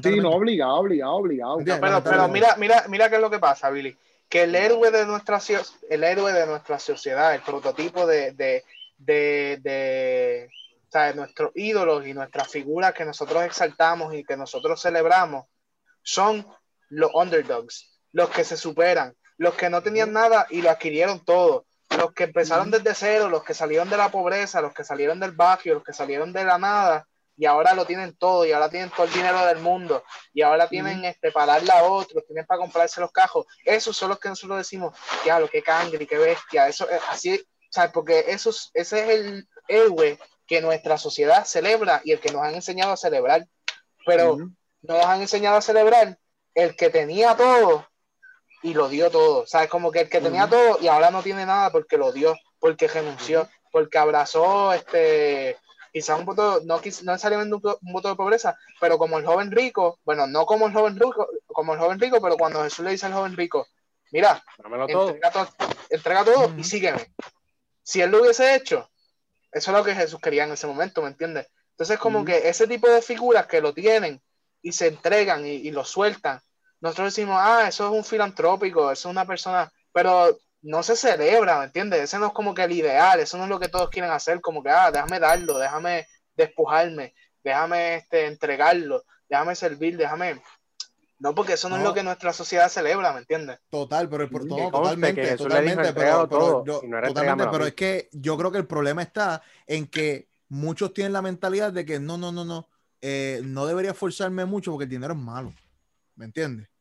[0.01, 1.57] Sí, no, obligado, obligado, obligado.
[1.82, 3.95] Pero, pero mira, mira, mira qué es lo que pasa, Billy.
[4.28, 5.39] Que el héroe de nuestra,
[5.89, 8.63] el héroe de nuestra sociedad, el prototipo de, de,
[8.97, 10.49] de, de,
[10.88, 15.45] o sea, de nuestros ídolos y nuestras figuras que nosotros exaltamos y que nosotros celebramos,
[16.01, 16.47] son
[16.89, 21.65] los underdogs, los que se superan, los que no tenían nada y lo adquirieron todo,
[21.98, 25.32] los que empezaron desde cero, los que salieron de la pobreza, los que salieron del
[25.32, 28.91] barrio, los que salieron de la nada y ahora lo tienen todo, y ahora tienen
[28.91, 32.60] todo el dinero del mundo, y ahora tienen este, para darle a otros, tienen para
[32.60, 33.46] comprarse los cajos.
[33.66, 36.68] Esos son los que nosotros decimos, lo que cangre, qué bestia.
[36.68, 37.91] Eso es así, ¿sabes?
[37.91, 42.54] Porque eso, ese es el héroe que nuestra sociedad celebra y el que nos han
[42.56, 43.48] enseñado a celebrar.
[44.06, 46.20] Pero no nos han enseñado a celebrar
[46.54, 47.88] el que tenía todo
[48.64, 49.45] y lo dio todo.
[49.45, 49.70] ¿Sabes?
[49.70, 52.88] Como que el que tenía todo y ahora no tiene nada porque lo dio, porque
[52.88, 55.57] renunció, porque abrazó este
[55.93, 57.61] quizás un voto, no, no necesariamente un,
[57.93, 61.74] voto de pobreza, pero como el joven rico, bueno, no como el joven rico, como
[61.74, 63.68] el joven rico, pero cuando Jesús le dice al joven rico,
[64.11, 64.43] mira,
[65.91, 67.14] entrega todo, y sígueme.
[67.84, 68.89] Si él lo hubiese hecho,
[69.51, 71.47] eso es lo que Jesús quería en ese momento, ¿me entiendes?
[71.72, 74.20] Entonces, como que ese tipo de figuras que lo tienen
[74.64, 76.41] y se entregan y, y, lo sueltan,
[76.84, 81.59] nosotros decimos, ah, eso es un filantrópico, eso es una persona, pero no se celebra,
[81.59, 82.01] ¿me entiendes?
[82.01, 84.41] Ese no es como que el ideal, eso no es lo que todos quieren hacer,
[84.41, 86.05] como que, ah, déjame darlo, déjame
[86.36, 90.41] despojarme, déjame este, entregarlo, déjame servir, déjame...
[91.19, 93.59] No, porque eso no, es lo que nuestra sociedad celebra, ¿me entiendes?
[93.69, 98.57] Total, pero por todo, totalmente, totalmente, pero, pero, totalmente, pero es que yo creo que
[98.57, 102.67] el problema está en que muchos tienen la mentalidad de que no, no, no, no,
[102.99, 105.53] eh, no debería esforzarme mucho porque el dinero es malo,
[106.15, 106.72] ¿me entiendes?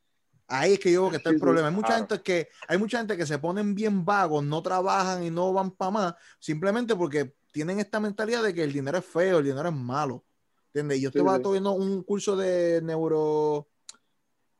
[0.53, 1.69] Ahí es que yo creo que está el problema.
[1.69, 5.31] Hay mucha gente que hay mucha gente que se ponen bien vagos, no trabajan y
[5.31, 9.39] no van para más, simplemente porque tienen esta mentalidad de que el dinero es feo,
[9.39, 10.23] el dinero es malo.
[10.67, 11.01] ¿Entiendes?
[11.01, 13.67] Yo estaba viendo un curso de neuro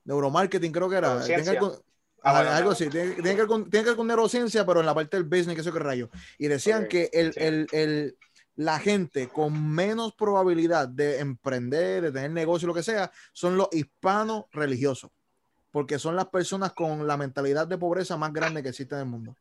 [0.05, 1.21] neuromarketing, creo que era.
[2.25, 4.95] Ah, algo así, tiene, que ver con, tiene, que ver con, neurociencia, pero en la
[4.95, 6.09] parte del business, que sé qué rayo.
[6.39, 8.17] Y decían que el, el, el,
[8.55, 13.69] la gente con menos probabilidad de emprender, de tener negocio, lo que sea, son los
[13.73, 15.11] hispanos religiosos
[15.73, 19.07] porque son las personas con la mentalidad de pobreza más grande que existe en el
[19.07, 19.37] mundo.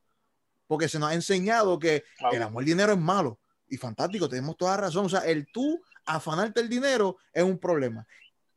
[0.65, 3.37] Porque se nos ha enseñado que el amor al dinero es malo.
[3.67, 5.05] Y fantástico, tenemos toda razón.
[5.05, 8.07] O sea, el tú afanarte el dinero es un problema.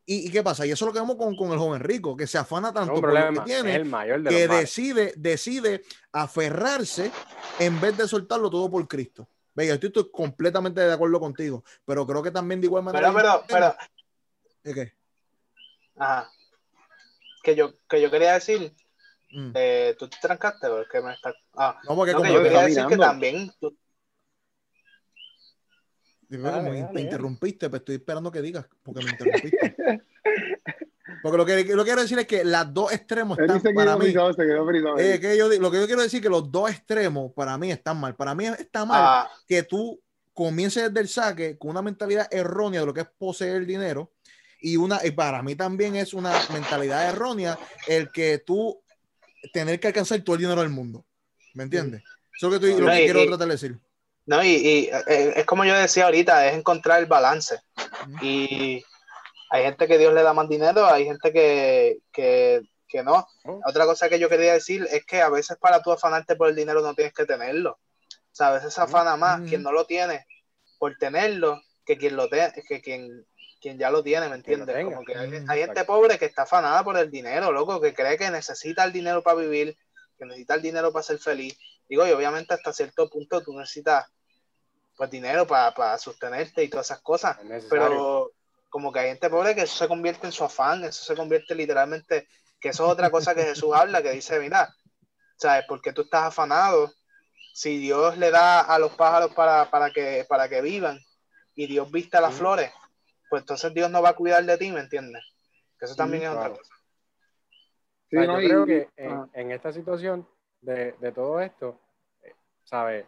[0.07, 0.66] ¿Y, qué pasa?
[0.66, 2.95] Y eso es lo que vemos con, con el joven rico, que se afana tanto
[3.01, 3.83] por lo que tiene,
[4.29, 7.11] que decide, decide aferrarse
[7.59, 9.27] en vez de soltarlo todo por Cristo.
[9.55, 13.12] Ve, yo estoy, completamente de acuerdo contigo, pero creo que también de igual manera.
[13.14, 13.77] Pero, pero,
[14.62, 14.75] pero.
[14.75, 14.93] ¿Qué?
[15.97, 16.29] Ajá
[17.45, 18.74] que yo, que yo quería decir,
[19.30, 19.53] mm.
[19.55, 21.32] eh, tú te trancaste porque me está.
[21.55, 23.53] Ah, no, porque no, que yo quería decir que también.
[23.61, 23.76] Tú...
[26.22, 29.76] Dime, dale, me, dale, interrumpiste, pero estoy esperando que digas, porque me interrumpiste.
[31.22, 34.07] porque lo que, lo que quiero decir es que las dos extremos están para mí.
[34.99, 37.70] Eh, que yo, lo que yo quiero decir es que los dos extremos para mí
[37.70, 38.16] están mal.
[38.16, 39.30] Para mí está mal ah.
[39.47, 40.01] que tú
[40.32, 44.14] comiences desde el saque con una mentalidad errónea de lo que es poseer dinero
[44.65, 48.83] y una y para mí también es una mentalidad errónea el que tú
[49.53, 51.05] tener que alcanzar todo el dinero del mundo.
[51.53, 52.03] ¿Me entiendes?
[52.35, 53.79] Eso es lo que, tú, lo que quiero tratar de decir.
[54.25, 57.61] No, y, y, eh, es como yo decía ahorita, es encontrar el balance.
[58.23, 58.83] Y
[59.51, 63.29] hay gente que Dios le da más dinero, hay gente que, que, que no.
[63.45, 63.61] Oh.
[63.67, 66.57] Otra cosa que yo quería decir es que a veces para tú afanarte por el
[66.57, 67.73] dinero no tienes que tenerlo.
[67.73, 70.27] O sea, a veces afana más quien no lo tiene
[70.79, 73.27] por tenerlo que quien lo tiene, que quien
[73.65, 74.85] quien ya lo tiene, ¿me entiendes?
[74.85, 78.19] Como que hay, mm, gente pobre que está afanada por el dinero, loco, que cree
[78.19, 79.75] que necesita el dinero para vivir,
[80.19, 81.59] que necesita el dinero para ser feliz.
[81.89, 84.05] Digo, y obviamente hasta cierto punto tú necesitas
[84.99, 87.39] pues dinero para, sostenerte y todas esas cosas,
[87.71, 88.33] pero
[88.69, 91.55] como que hay gente pobre que eso se convierte en su afán, eso se convierte
[91.55, 92.29] literalmente,
[92.61, 94.77] que eso es otra cosa que Jesús habla, que dice, mira,
[95.39, 95.65] ¿sabes?
[95.67, 96.93] Porque tú estás afanado,
[97.55, 101.01] si Dios le da a los pájaros para, para, que, para que vivan
[101.55, 102.71] y Dios vista las flores,
[103.35, 105.20] pues entonces Dios no va a cuidar de ti, ¿me entiendes?
[105.76, 106.72] Que eso también es otra cosa.
[108.09, 110.24] Sí, yo creo que en, esta situación
[110.61, 111.80] de, todo esto,
[112.22, 112.32] eh,
[112.62, 113.05] ¿sabes?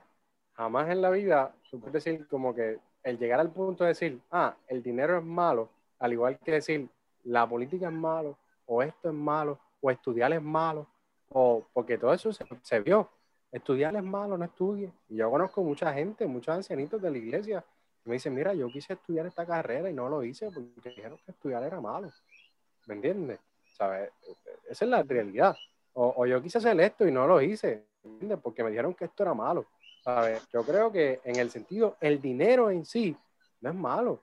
[0.55, 4.21] Jamás en la vida tú puedes decir como que el llegar al punto de decir,
[4.33, 5.71] ah, el dinero es malo,
[6.01, 6.89] al igual que decir,
[7.23, 10.89] la política es malo, o esto es malo, o estudiar es malo,
[11.29, 13.09] o porque todo eso se, se vio.
[13.53, 14.93] Estudiar es malo, no estudie.
[15.09, 17.65] Y yo conozco mucha gente, muchos ancianitos de la iglesia
[18.07, 21.33] me dice, mira, yo quise estudiar esta carrera y no lo hice porque dijeron que
[21.33, 22.11] estudiar era malo.
[22.87, 23.41] ¿Me entiendes?
[23.77, 24.11] ¿Sabes?
[24.71, 25.57] Esa es la realidad.
[25.93, 28.39] O, yo quise hacer esto y no lo hice, ¿me entiendes?
[28.43, 29.67] Porque me dijeron que esto era malo.
[30.05, 30.47] ¿Sabes?
[30.53, 33.17] Yo creo que en el sentido, el dinero en sí
[33.61, 34.21] no es malo.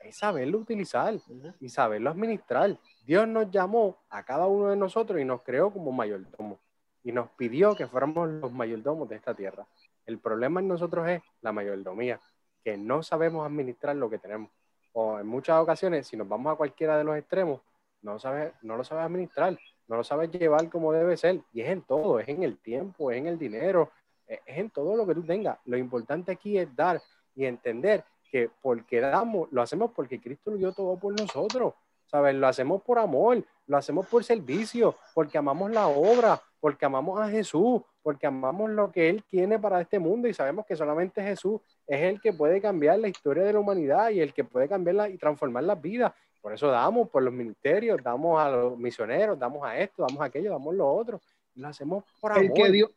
[0.00, 1.14] Es saberlo utilizar
[1.60, 2.78] y saberlo administrar.
[3.04, 6.60] Dios nos llamó a cada uno de nosotros y nos creó como mayordomo.
[7.02, 9.66] Y nos pidió que fuéramos los mayordomos de esta tierra.
[10.06, 12.20] El problema en nosotros es la mayordomía
[12.64, 14.50] que no sabemos administrar lo que tenemos.
[14.92, 17.60] O en muchas ocasiones, si nos vamos a cualquiera de los extremos,
[18.02, 21.40] no, sabes, no lo sabes administrar, no lo sabes llevar como debe ser.
[21.52, 23.90] Y es en todo, es en el tiempo, es en el dinero,
[24.26, 25.58] es en todo lo que tú tengas.
[25.66, 27.00] Lo importante aquí es dar
[27.34, 31.74] y entender que porque damos, lo hacemos porque Cristo lo dio todo por nosotros,
[32.06, 32.34] ¿sabes?
[32.34, 37.28] Lo hacemos por amor, lo hacemos por servicio, porque amamos la obra, porque amamos a
[37.28, 41.60] Jesús, porque amamos lo que Él tiene para este mundo y sabemos que solamente Jesús
[41.86, 45.10] es el que puede cambiar la historia de la humanidad y el que puede cambiarla
[45.10, 46.14] y transformar las vidas.
[46.40, 50.24] Por eso damos por los ministerios, damos a los misioneros, damos a esto, damos a
[50.24, 51.20] aquello, damos lo otro.
[51.54, 52.44] Lo hacemos por amor.
[52.44, 52.90] El que dio,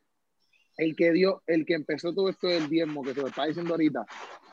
[0.77, 3.73] el que dio, el que empezó todo esto del diezmo, que se lo está diciendo
[3.73, 4.05] ahorita,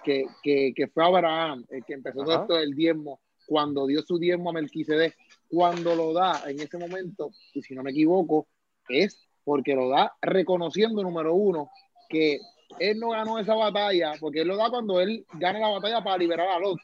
[0.03, 4.19] que, que, que fue Abraham, el que empezó todo esto del diezmo, cuando dio su
[4.19, 8.49] diezmo a Melquisedec, cuando lo da en ese momento, y si no me equivoco,
[8.89, 11.71] es porque lo da reconociendo, número uno,
[12.09, 12.39] que
[12.79, 16.19] él no ganó esa batalla, porque él lo da cuando él gana la batalla para
[16.19, 16.79] liberar a Lot,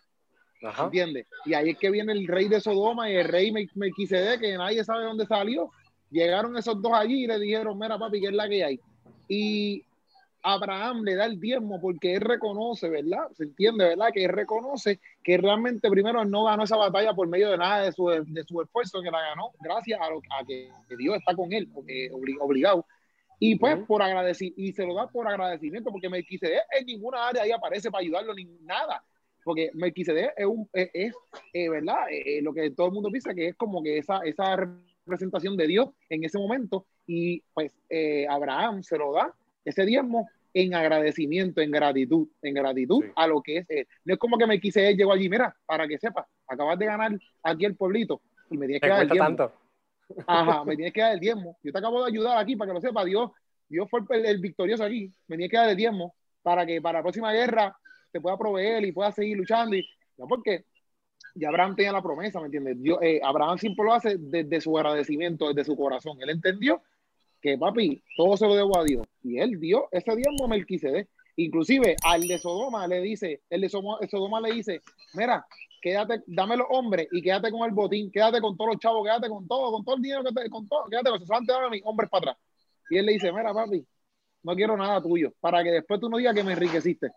[0.63, 0.85] Ajá.
[0.85, 1.27] ¿entiendes?
[1.47, 4.57] Y ahí es que viene el rey de Sodoma y el rey Mel- Melquisedec, que
[4.57, 5.71] nadie sabe dónde salió.
[6.11, 8.81] Llegaron esos dos allí y le dijeron, mira papi, ¿qué es la que hay?
[9.29, 9.85] Y
[10.43, 13.29] Abraham le da el diezmo porque él reconoce, ¿verdad?
[13.33, 14.09] Se entiende, ¿verdad?
[14.13, 17.93] Que él reconoce que realmente primero no ganó esa batalla por medio de nada de
[17.93, 21.53] su, de su esfuerzo, que la ganó gracias a, lo, a que Dios está con
[21.53, 22.87] él, porque obli- obligado.
[23.39, 27.43] Y pues por agradecer, y se lo da por agradecimiento, porque Melquisedec en ninguna área
[27.43, 29.03] ahí aparece para ayudarlo ni nada.
[29.43, 31.15] Porque Melquisedec es, un, es, es,
[31.55, 32.11] eh, ¿verdad?
[32.11, 34.57] Eh, eh, lo que todo el mundo piensa que es como que esa, esa
[35.07, 36.85] representación de Dios en ese momento.
[37.07, 39.35] Y pues eh, Abraham se lo da
[39.65, 43.11] ese diezmo en agradecimiento, en gratitud, en gratitud Sí.
[43.15, 43.87] a lo que es él.
[44.05, 47.65] No es como que Melquisedec llegó allí, mira, para que sepas, acabas de ganar aquí
[47.65, 49.27] el pueblito y me tienes que dar el diezmo.
[49.27, 49.53] tanto.
[50.27, 51.57] Ajá, me tienes que dar el diezmo.
[51.63, 53.05] Yo te acabo de ayudar aquí para que lo sepa.
[53.05, 53.31] Dios,
[53.69, 55.13] Dios fue el, el victorioso aquí.
[55.29, 57.77] Me tienes que dar el diezmo para que para la próxima guerra
[58.11, 59.77] te pueda proveer y pueda seguir luchando.
[59.77, 59.87] Y,
[60.19, 60.65] no porque
[61.35, 62.83] ya Abraham tenía la promesa, ¿me entiendes?
[62.83, 66.19] Dios, eh, Abraham siempre lo hace desde su agradecimiento, desde su corazón.
[66.21, 66.83] Él entendió
[67.41, 69.07] que, papi, todo se lo debo a Dios.
[69.23, 71.09] Y él dio ese diezmo a Melquisedec.
[71.37, 74.83] Inclusive al de Sodoma le dice, el de Sodoma, le dice,
[75.15, 75.47] mira,
[75.81, 79.29] quédate, dame los hombres y quédate con el botín, quédate con todos los chavos, quédate
[79.29, 81.71] con todo, con todo el dinero que te, con todo, quédate con eso, dame a
[81.71, 82.45] mis hombres para atrás.
[82.91, 83.87] Y él le dice, mira, papi,
[84.43, 87.11] no quiero nada tuyo, para que después tú no digas que me enriqueciste.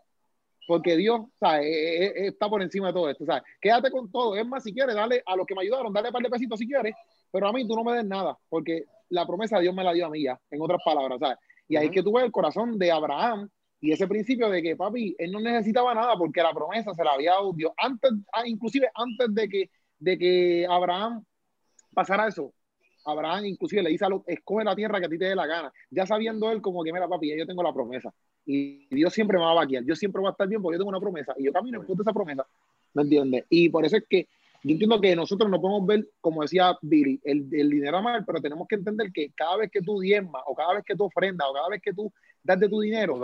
[0.68, 1.66] Porque Dios, ¿sabes?
[1.66, 3.44] Eh, eh, está por encima de todo esto, ¿sabes?
[3.60, 4.36] Quédate con todo.
[4.38, 6.58] Es más, si quieres, dale a los que me ayudaron, dale un par de pesitos
[6.58, 6.96] si quieres,
[7.34, 10.06] pero a mí tú no me des nada, porque la promesa Dios me la dio
[10.06, 11.38] a mí ya, en otras palabras, ¿sabes?
[11.68, 11.96] Y ahí es Ujú.
[11.96, 13.50] que tú ves el corazón de Abraham
[13.82, 17.14] y ese principio de que, papi, él no necesitaba nada porque la promesa se la
[17.14, 17.74] había dado Dios.
[17.76, 21.26] Antes, ah, inclusive antes de que, de que Abraham
[21.92, 22.54] pasara eso,
[23.04, 25.48] Abraham inclusive le dice a los, escoge la tierra que a ti te dé la
[25.48, 28.14] gana, ya sabiendo él como que, mira, papi, ya yo tengo la promesa.
[28.46, 30.82] Y Dios siempre me va a vaquear, yo siempre voy a estar bien porque yo
[30.82, 32.46] tengo una promesa y yo camino en esa promesa,
[32.94, 33.46] ¿me entiendes?
[33.50, 34.28] Y por eso es que
[34.64, 38.42] yo entiendo que nosotros no podemos ver, como decía Billy, el, el dinero mal, pero
[38.42, 41.48] tenemos que entender que cada vez que tú diezmas o cada vez que tú ofrendas
[41.50, 42.12] o cada vez que tú
[42.44, 43.20] das de tu dinero,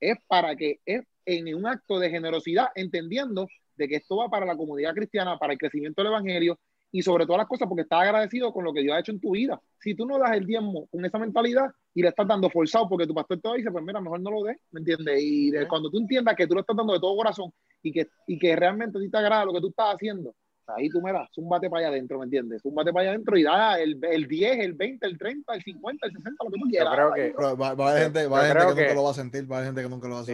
[0.00, 4.46] es para que es en un acto de generosidad, entendiendo de que esto va para
[4.46, 6.58] la comunidad cristiana, para el crecimiento del evangelio
[6.92, 9.20] y sobre todas las cosas porque estás agradecido con lo que Dios ha hecho en
[9.20, 9.60] tu vida.
[9.80, 13.06] Si tú no das el diezmo con esa mentalidad y le estás dando forzado porque
[13.06, 15.20] tu pastor te dice, pues mira, mejor no lo des, ¿me entiendes?
[15.20, 18.06] Y de- cuando tú entiendas que tú lo estás dando de todo corazón y que,
[18.28, 20.34] y que realmente a ti te agrada lo que tú estás haciendo,
[20.68, 22.62] ahí tú mira, zúmbate para allá adentro, ¿me entiendes?
[22.62, 26.06] Zúmbate para allá adentro y da el, el 10, el 20, el 30, el 50,
[26.06, 26.94] el 60, lo que tú Yo quieras.
[26.94, 28.88] creo que, va, va a haber gente, va a Yo haber gente creo que, nunca
[28.88, 30.32] que- lo va a sentir, va a haber gente que nunca lo va a Sí.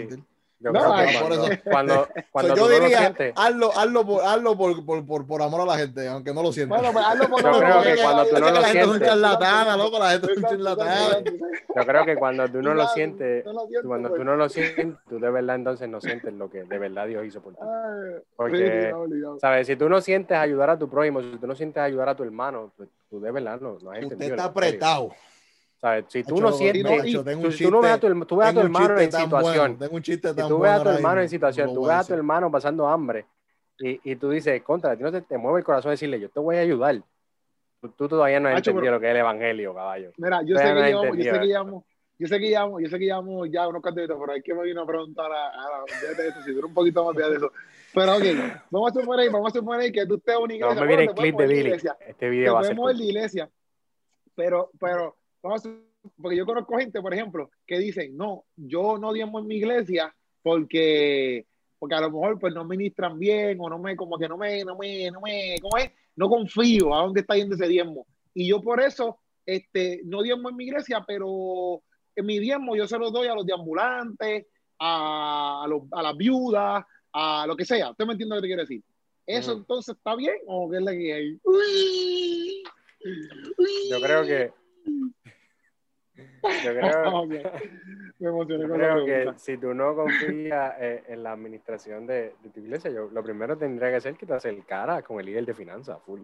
[0.62, 1.62] Yo No, creo que ay, cuando, por eso.
[1.64, 5.06] cuando, cuando So, tú yo no lo diría, sientes, hazlo, hazlo, por, hazlo por, por,
[5.06, 6.78] por, por amor a la gente, aunque no lo sientas.
[6.78, 8.66] Bueno, pues hazlo por Yo lo- creo porque- que cuando tú no que lo la
[8.66, 11.18] gente es un sientes- charlatana, loco, la gente es un charlatana.
[11.76, 14.18] yo creo que cuando tú no lo sientes, sientes, cuando pues.
[14.20, 17.24] tú no lo sientes, tú de verdad entonces no sientes lo que de verdad Dios
[17.24, 17.61] hizo por ti.
[18.36, 18.92] Porque.
[19.40, 19.66] ¿sabes?
[19.66, 22.22] Si tú no sientes ayudar a tu prójimo, si tú no sientes ayudar a tu
[22.22, 24.36] hermano, pues tú de verdad no, no has Usted entendido.
[24.36, 25.14] está el evangelio.
[25.81, 26.05] ¿Sabes?
[26.09, 28.53] Si tú no no, sientes, no, un tú, no ves a tu, tú ves a
[28.53, 31.28] tu hermano en situación, bueno, un chiste si tan tú ves a tu hermano en
[31.28, 33.26] situación, tú ves a a tu hermano pasando hambre
[33.78, 36.28] y, y tú dices, contra, a ti no te, te mueve el corazón decirle, yo
[36.28, 37.03] te voy a ayudar.
[37.81, 40.12] Tú, tú todavía no has entendido pero- lo que es el evangelio, caballo.
[40.18, 41.85] Mira, yo sé no llevamos, yo sé que llevamos,
[42.18, 44.64] yo sé que llevamos, yo sé que llevamos ya unos candidatos, pero hay que me
[44.64, 47.51] vino a preguntar a, a de eso, si dura un poquito más de eso.
[47.95, 48.24] Pero ok,
[48.70, 50.68] vamos a suponer, vamos a suponer que tú estés en una No iglesia.
[50.68, 51.70] me bueno, viene el clip de Billy.
[51.70, 53.01] Este te video va a ser corto.
[53.03, 53.51] iglesia,
[54.35, 55.70] pero, pero, vamos a,
[56.20, 60.14] porque yo conozco gente, por ejemplo, que dicen, no, yo no diezmo en mi iglesia
[60.43, 61.47] porque,
[61.78, 64.64] porque a lo mejor pues no ministran bien o no me, como que no me,
[64.64, 65.91] no me, no me, ¿cómo es?
[66.16, 68.07] No confío a dónde está yendo ese diezmo.
[68.34, 71.82] Y yo por eso, este, no diezmo en mi iglesia, pero
[72.14, 74.47] en mi diezmo yo se lo doy a los deambulantes,
[74.78, 77.91] a, a, los, a las viudas, a lo que sea.
[77.91, 78.82] ¿Usted me entiende lo que te quiero decir?
[79.26, 81.41] ¿Eso entonces está bien o qué es la que hay?
[81.45, 82.62] Uy.
[83.59, 83.91] Uy.
[83.91, 84.53] Yo creo que
[86.14, 87.26] Yo creo,
[88.18, 92.51] Me emocioné yo creo que si tú no confías eh, en la administración de, de
[92.51, 95.55] tu iglesia, yo, lo primero tendría que ser que te acercaras con el líder de
[95.55, 96.20] finanzas, full.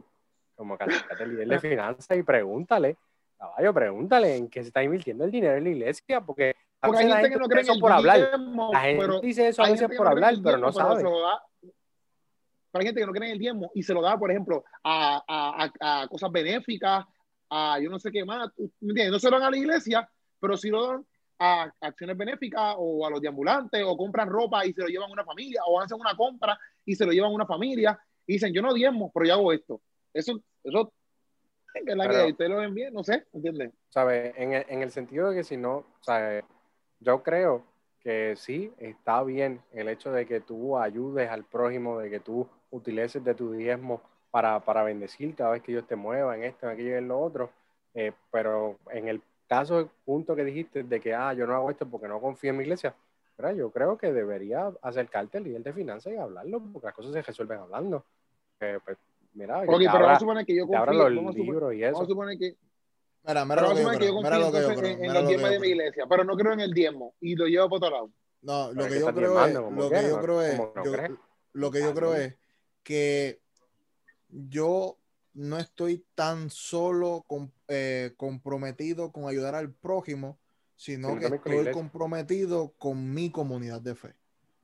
[0.54, 2.96] Como que acércate al líder de finanzas y pregúntale,
[3.38, 6.98] caballo, pregúntale en qué se está invirtiendo el dinero en la iglesia, porque a Porque
[7.00, 8.18] hay veces la gente que no cree eso por hablar.
[8.18, 11.02] diezmo, La gente dice eso a veces por no hablar, pero no sabe.
[11.02, 11.42] da-
[12.72, 14.62] pero hay gente que no cree en el diezmo y se lo da, por ejemplo,
[14.84, 17.06] a, a, a, a cosas benéficas,
[17.50, 18.50] a yo no sé qué más.
[18.56, 19.10] ¿Me entiendes?
[19.12, 20.08] No se lo dan a la iglesia,
[20.40, 21.06] pero sí lo dan
[21.38, 25.12] a acciones benéficas o a los deambulantes o compran ropa y se lo llevan a
[25.12, 28.52] una familia o hacen una compra y se lo llevan a una familia y dicen,
[28.54, 29.80] yo no diezmo, pero yo hago esto.
[30.14, 30.92] Eso, eso
[31.74, 33.70] es Pero- que ustedes lo ven bien, no sé, ¿entiendes?
[33.90, 34.32] ¿sabes?
[34.36, 36.42] En el, en el sentido de que si no, ¿sabes?
[37.00, 37.64] Yo creo
[38.00, 42.48] que sí está bien el hecho de que tú ayudes al prójimo, de que tú
[42.70, 44.00] utilices de tu diezmo
[44.36, 47.08] para, para bendecir cada vez que ellos te muevan, en esto, en aquello y en
[47.08, 47.48] lo otro.
[47.94, 51.70] Eh, pero en el caso, el punto que dijiste de que, ah, yo no hago
[51.70, 52.94] esto porque no confío en mi iglesia,
[53.38, 53.54] ¿verdad?
[53.54, 57.22] yo creo que debería acercarte al líder de finanzas y hablarlo, porque las cosas se
[57.22, 58.04] resuelven hablando.
[58.60, 58.98] Eh, pues,
[59.32, 61.72] mira, que Ok, te pero abra- vamos a suponer que yo confío, los vamos libros
[61.72, 62.06] y vamos a eso.
[62.10, 62.56] suponer que
[63.24, 64.00] Mira, mira lo vamos que yo creo.
[64.00, 64.98] yo Mira confío lo que yo creo.
[64.98, 67.70] en, los diezmos de mi iglesia, pero no creo en el diezmo y lo llevo
[67.70, 68.10] para otro lado.
[68.42, 70.20] No, lo que que yo creo es, lo que yo ¿no?
[70.20, 71.10] creo es,
[71.54, 72.34] lo que yo creo es
[72.82, 73.45] que
[74.28, 74.98] yo
[75.34, 77.24] no estoy tan solo
[77.68, 80.38] eh, comprometido con ayudar al prójimo,
[80.76, 84.14] sino que con estoy comprometido con mi comunidad de fe.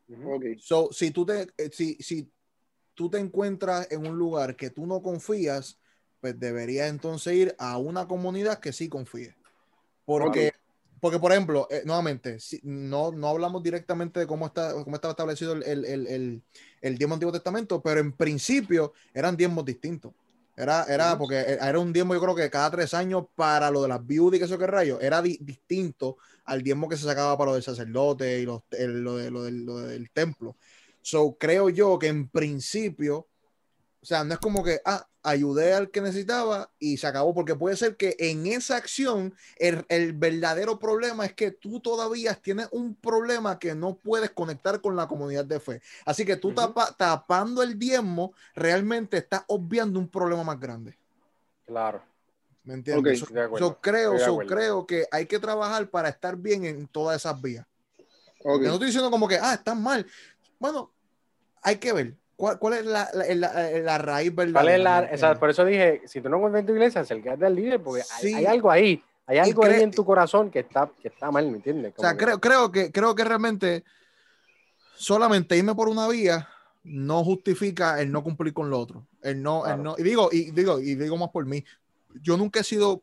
[0.08, 0.34] Ujú.
[0.34, 0.44] Ok.
[0.58, 2.30] So, si tú te, eh, si, si
[2.94, 5.78] tú te encuentras en un lugar que tú no confías,
[6.20, 9.34] pues deberías entonces ir a una comunidad que sí confíe.
[10.04, 10.52] Porque,
[11.02, 15.10] porque por ejemplo, eh, nuevamente, si, no, no hablamos directamente de cómo, está, cómo estaba
[15.10, 16.42] establecido el, el, el, el,
[16.80, 20.12] el diezmo Antiguo Testamento, pero en principio eran diezmos distintos.
[20.56, 23.88] Era, era porque era un diezmo, yo creo que cada tres años para lo de
[23.88, 27.36] las viudas y que eso que rayo, era di- distinto al diezmo que se sacaba
[27.36, 30.56] para lo del sacerdote y los, el- lo, de, lo, del, lo del templo.
[31.00, 33.26] So, creo yo que en principio,
[34.00, 37.54] o sea, no es como que, ah, ayudé al que necesitaba y se acabó, porque
[37.54, 42.68] puede ser que en esa acción el, el verdadero problema es que tú todavía tienes
[42.72, 45.80] un problema que no puedes conectar con la comunidad de fe.
[46.04, 50.98] Así que tú tapa- tapando el diezmo, realmente estás obviando un problema más grande.
[51.66, 52.02] Claro,
[52.64, 53.22] ¿Me entiendes?
[53.22, 57.40] Acuerdo, so creo, so creo que hay que trabajar para estar bien en todas esas
[57.40, 57.66] vías.
[58.44, 58.62] Ok.
[58.62, 60.06] Yo no estoy diciendo como que, ah, están mal.
[60.58, 60.92] Bueno,
[61.62, 62.16] hay que ver.
[62.36, 64.60] ¿Cuál, cuál es la, la, la- la raíz verdadera?
[64.62, 66.72] ¿Cuál es la, ¿me o sea, por eso dije, si tú no confías en tu
[66.72, 68.34] iglesia, acércate al líder, porque hay- Sí.
[68.34, 71.56] hay, algo ahí, hay algo ahí en tu corazón que está, que está mal, ¿me
[71.58, 71.92] entiendes?
[71.96, 73.84] O sea, creo, creo, que, creo que realmente
[74.96, 76.48] solamente irme por una vía
[76.84, 79.06] no justifica el no cumplir con lo otro.
[79.22, 79.82] El no, el Claro.
[79.82, 81.64] no, y digo, y digo, y digo más por mí.
[82.20, 83.02] Yo nunca he sido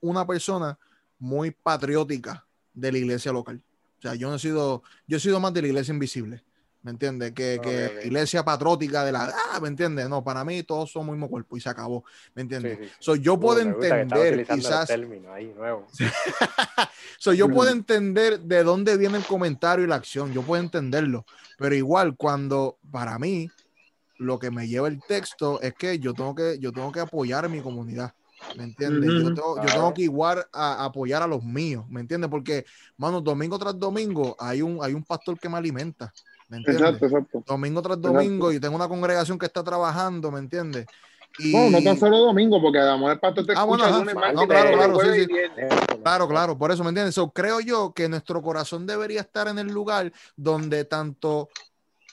[0.00, 0.78] una persona
[1.18, 3.62] muy patriótica de la iglesia local.
[3.98, 6.42] O sea, yo no he sido, yo he sido más de la iglesia invisible.
[6.82, 7.32] ¿Me entiendes?
[7.32, 8.04] Que, Ok, que ok.
[8.06, 10.08] iglesia patriótica de la, ah, ¿me entiendes?
[10.08, 12.04] No, para mí todos somos mismo cuerpo y se acabó.
[12.34, 12.78] ¿Me entiendes?
[12.78, 12.92] sí, sí.
[13.00, 15.86] So, yo Uh, puedo entender quizás ahí, nuevo.
[17.18, 21.24] So, yo puedo entender de dónde viene el comentario y la acción, yo puedo entenderlo,
[21.58, 23.50] pero igual cuando para mí
[24.18, 27.44] lo que me lleva el texto es que yo tengo que, yo tengo que apoyar
[27.44, 28.12] a mi comunidad,
[28.54, 29.14] ¿me entiendes?
[29.14, 29.34] Yo, Ujú.
[29.34, 32.30] tengo, yo tengo que igual a, apoyar a los míos, ¿me entiendes?
[32.30, 32.64] Porque,
[32.96, 36.14] mano, domingo tras domingo hay un, hay un pastor que me alimenta,
[36.50, 36.82] ¿me entiendes?
[36.82, 37.44] Exacto, exacto.
[37.46, 38.18] Domingo tras Exacto.
[38.18, 40.86] domingo y tengo una congregación que está trabajando, ¿me entiendes?
[41.38, 43.88] Y, No, no tan solo domingo, porque a lo mejor el pastor te Ah, escucha
[43.88, 45.28] bueno, lunes, No, claro, claro, sí, sí.
[46.02, 47.14] Claro, claro, por eso, ¿me entiendes?
[47.14, 51.48] So, creo yo que nuestro corazón debería estar en el lugar donde tanto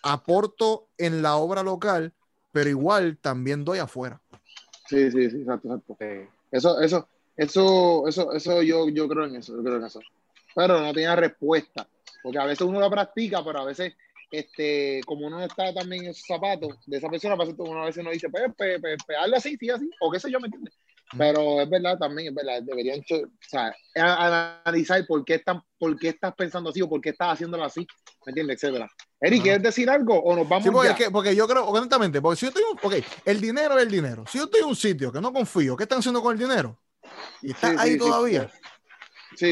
[0.04, 2.14] aporto en la obra local,
[2.52, 4.22] pero igual también doy afuera.
[4.88, 5.98] Sí, sí, sí, exacto, exacto.
[6.00, 6.30] Sí.
[6.52, 10.00] Eso, eso, eso, eso, eso yo, yo creo en eso, yo creo en eso.
[10.56, 11.88] Pero no tenía respuesta,
[12.24, 13.94] porque a veces uno la practica, pero a veces,
[14.32, 17.82] este, como uno no está también en esos zapatos de esa persona, a veces uno
[17.82, 20.32] a veces no dice, pues, pues, pues, pues, hazlo así, sí, así, o qué sé
[20.32, 20.78] yo, ¿me entiendes?
[21.18, 26.10] Pero es verdad también, es verdad, deberían, o sea, analizar por qué, están, por qué
[26.10, 27.88] estás pensando así o por qué estás haciéndolo así,
[28.26, 28.62] ¿me entiendes?
[28.62, 28.90] Etcétera.
[29.22, 29.42] Eric.
[29.42, 30.92] ¿quieres decir algo o nos vamos Sí, porque, ya?
[30.94, 32.94] es que- porque yo creo, honestamente, porque si yo estoy, un- ok,
[33.26, 34.26] el dinero es el dinero.
[34.28, 36.78] Si yo estoy en un sitio que no confío, ¿qué están haciendo con el dinero?
[37.42, 38.00] Y está Sí, ahí sí.
[38.00, 38.50] todavía.
[38.50, 38.58] Sí,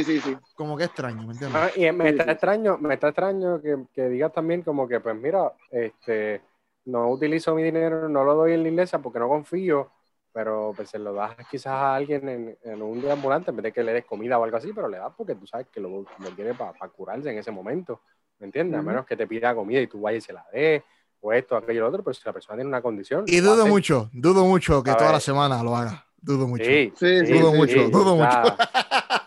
[0.04, 0.38] sí, sí.
[0.56, 1.62] Como que extraño, ¿me entiendes?
[1.62, 2.30] Ah, y me Sí, está sí.
[2.32, 6.42] extraño, me está extraño que, que digas también como que, pues mira, este,
[6.86, 9.92] no utilizo mi dinero, no lo doy en la iglesia porque no confío,
[10.34, 13.64] pero pues se lo das quizás a alguien en, en un día ambulante en vez
[13.64, 15.80] de que le des comida o algo así, pero le das porque tú sabes que
[15.80, 18.02] lo, lo quiere para curarse en ese momento,
[18.40, 18.80] ¿me entiendes?
[18.80, 20.84] A menos que te pida comida y tú vayas y se la des,
[21.22, 23.24] o esto, aquello, lo otro, pero si la persona tiene una condición.
[23.28, 25.14] Y dudo mucho, dudo mucho que A toda ver.
[25.16, 26.06] la semana lo haga.
[26.22, 26.64] Dudo mucho.
[26.66, 28.58] Sí, Sí, sí, dudo sí, mucho, sí, dudo o sea,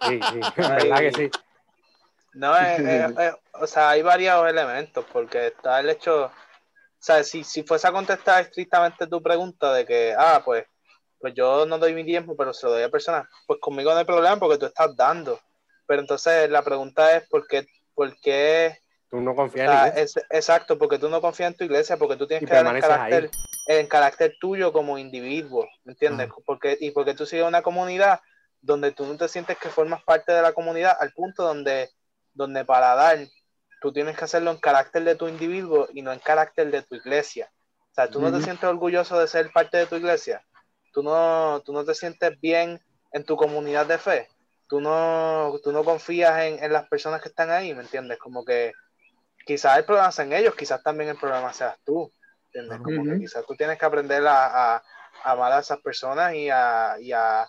[0.09, 1.31] sí, sí, verdad que sí.
[2.35, 6.33] No, es, es- es- o sea, hay varios elementos, porque está el hecho, o
[6.99, 10.65] sea, si, si fuese a contestar estrictamente tu pregunta de que, ah, pues,
[11.19, 13.99] pues yo no doy mi tiempo, pero se lo doy a personas, pues conmigo no
[13.99, 15.41] hay problema porque tú estás dando.
[15.87, 17.67] Pero entonces la pregunta es, ¿por qué?
[17.95, 18.79] ¿Por qué?
[19.11, 20.03] Tú no O confías en la iglesia.
[20.03, 22.63] es, exacto, porque tú no confías en tu iglesia, porque tú tienes Y que dar
[22.63, 23.31] permaneces carácter,
[23.67, 26.29] en carácter tuyo como individuo, ¿me entiendes?
[26.47, 28.21] Porque, y porque tú sigues una comunidad
[28.61, 31.91] donde tú no te sientes que formas parte de la comunidad al punto donde,
[32.35, 33.19] donde para dar
[33.81, 36.97] tú tienes que hacerlo en carácter de tu individuo y no en carácter de tu
[36.97, 37.51] iglesia.
[37.91, 40.45] O sea, tú no te sientes orgulloso de ser parte de tu iglesia.
[40.93, 42.81] Tú no, tú no te sientes bien
[43.13, 44.29] en tu comunidad de fe.
[44.69, 48.19] Tú no, tú no confías en, en las personas que están ahí, ¿me entiendes?
[48.19, 48.73] Como que
[49.47, 52.13] quizás el problema sea en ellos, quizás también el problema seas tú.
[52.47, 52.81] ¿entiendes?
[52.81, 54.83] Como que quizás tú tienes que aprender a, a-
[55.25, 57.47] a amar a esas personas y a, y a,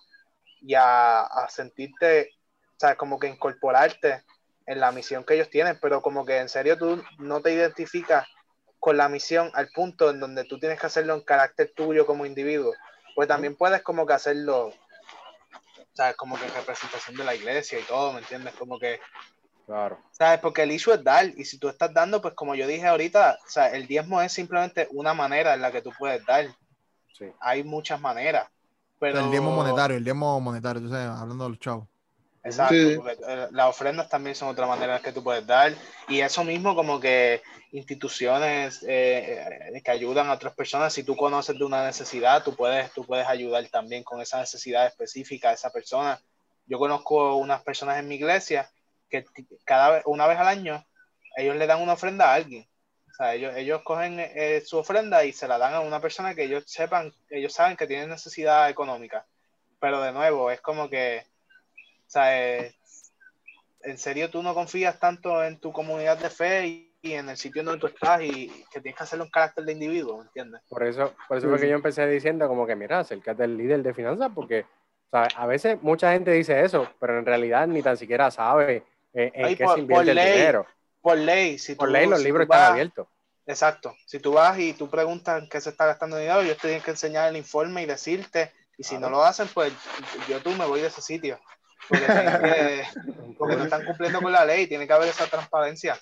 [0.61, 2.31] y a, a sentirte,
[2.77, 4.23] sea, como que incorporarte
[4.65, 8.27] en la misión que ellos tienen, pero como que en serio tú no te identificas
[8.79, 12.25] con la misión al punto en donde tú tienes que hacerlo en carácter tuyo como
[12.25, 12.73] individuo,
[13.15, 14.73] pues también puedes como que hacerlo,
[15.93, 18.53] sea, como que en representación de la iglesia y todo, ¿me entiendes?
[18.55, 18.99] Como que
[19.69, 19.99] Claro.
[20.09, 20.39] ¿Sabes?
[20.39, 23.37] Porque el issue es dar, y si tú estás dando, pues como yo dije ahorita,
[23.45, 26.47] o sea, el diezmo es simplemente una manera en la que tú puedes dar.
[27.15, 27.31] Sí.
[27.39, 28.49] Hay muchas maneras.
[28.99, 29.19] Pero...
[29.19, 31.87] El diezmo monetario, el diezmo monetario, tú sabes, hablando de los chavos.
[32.43, 32.95] Exacto, Sí.
[32.95, 35.73] porque eh, las ofrendas también son otra manera en la que tú puedes dar.
[36.07, 37.41] Y eso mismo como que
[37.71, 42.55] instituciones eh, eh, que ayudan a otras personas, si tú conoces de una necesidad, tú
[42.55, 46.19] puedes, tú puedes ayudar también con esa necesidad específica a esa persona.
[46.65, 48.69] Yo conozco unas personas en mi iglesia
[49.09, 49.25] que
[49.65, 50.85] cada vez, una vez al año,
[51.35, 52.67] ellos le dan una ofrenda a alguien.
[53.19, 56.33] O sea, ellos, ellos cogen eh, su ofrenda y se la dan a una persona
[56.35, 59.25] que ellos sepan, ellos saben que tiene necesidad económica.
[59.79, 61.23] Pero de nuevo, es como que,
[62.07, 62.75] o sea, eh,
[63.81, 67.37] en serio tú no confías tanto en tu comunidad de fe y, y en el
[67.37, 70.61] sitio donde tú estás y que tienes que hacerlo en carácter de individuo, ¿me entiendes?
[70.69, 73.57] Por eso, por eso Sí, fue que yo empecé diciendo como que, mira, acércate al
[73.57, 74.65] líder de finanzas porque,
[75.09, 75.33] ¿sabes?
[75.35, 79.45] A veces mucha gente dice eso, pero en realidad ni tan siquiera sabe eh, en
[79.47, 80.65] Ay, qué por- se invierte por el dinero.
[81.01, 83.07] Por ley, si Por tú- ley los si libros están abiertos.
[83.45, 83.95] Exacto.
[84.05, 86.91] Si tú vas y tú preguntas qué se está gastando dinero, ellos te tienen que
[86.91, 88.51] enseñar el informe y decirte.
[88.77, 89.73] Y si no lo hacen, pues
[90.27, 91.39] yo tú me voy de ese sitio.
[91.87, 92.05] Porque,
[92.43, 92.83] que-
[93.37, 94.67] porque no están cumpliendo con la ley.
[94.67, 95.97] Tiene que haber esa transparencia.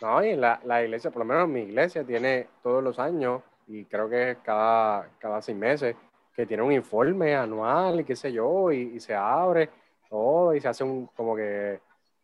[0.00, 3.84] No, y la, la iglesia, por lo menos mi iglesia, tiene todos los años, y
[3.84, 5.94] creo que cada, cada seis meses,
[6.34, 9.68] que tiene un informe anual y qué sé yo, y, y se abre
[10.08, 11.80] todo, y se hace un, como que,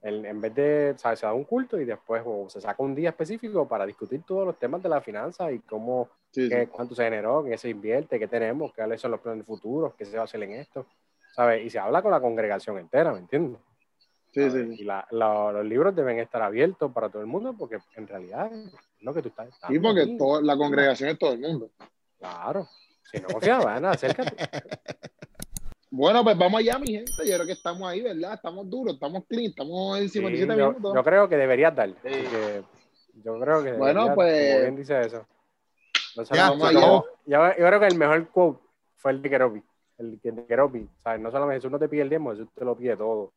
[0.06, 1.18] el- en vez de, ¿sabes?
[1.20, 4.46] Se da un culto y después o se saca un día específico para discutir todos
[4.46, 6.48] los temas de la finanza y cómo, Sí, sí.
[6.48, 10.04] qué- cuánto se generó, qué se invierte, qué tenemos, cuáles son los planes futuros, qué
[10.04, 10.86] se va a hacer en esto,
[11.34, 11.64] ¿sabes?
[11.64, 13.60] Y se habla con la congregación entera, ¿me entiendes?
[14.32, 14.74] Sí, sí.
[14.78, 18.52] Y la- la- los libros deben estar abiertos para todo el mundo porque en realidad
[18.52, 21.70] es lo que tú estás Sí, dando porque toda la congregación es todo el mundo.
[22.18, 22.68] Claro.
[23.10, 24.36] Si no confías, van, acércate.
[25.96, 27.10] Bueno, pues vamos allá, mi gente.
[27.26, 28.34] Yo creo que estamos ahí, ¿verdad?
[28.34, 30.94] Estamos duros, estamos clean, estamos en Sí, 57 yo, minutos.
[30.94, 31.94] yo creo que deberías darle.
[32.04, 32.10] Sí.
[32.10, 32.62] que
[33.24, 35.26] yo creo que Bueno, deberías, pues- como bien dice eso.
[36.16, 38.60] No sé, Ya, cómo- yo, yo creo que el mejor quote
[38.96, 39.62] fue el de Keropi.
[39.96, 40.86] El de Keropi.
[41.02, 41.20] ¿sabes?
[41.20, 43.32] No solamente Jesús no te pide el diezmo, Jesús te lo pide todo.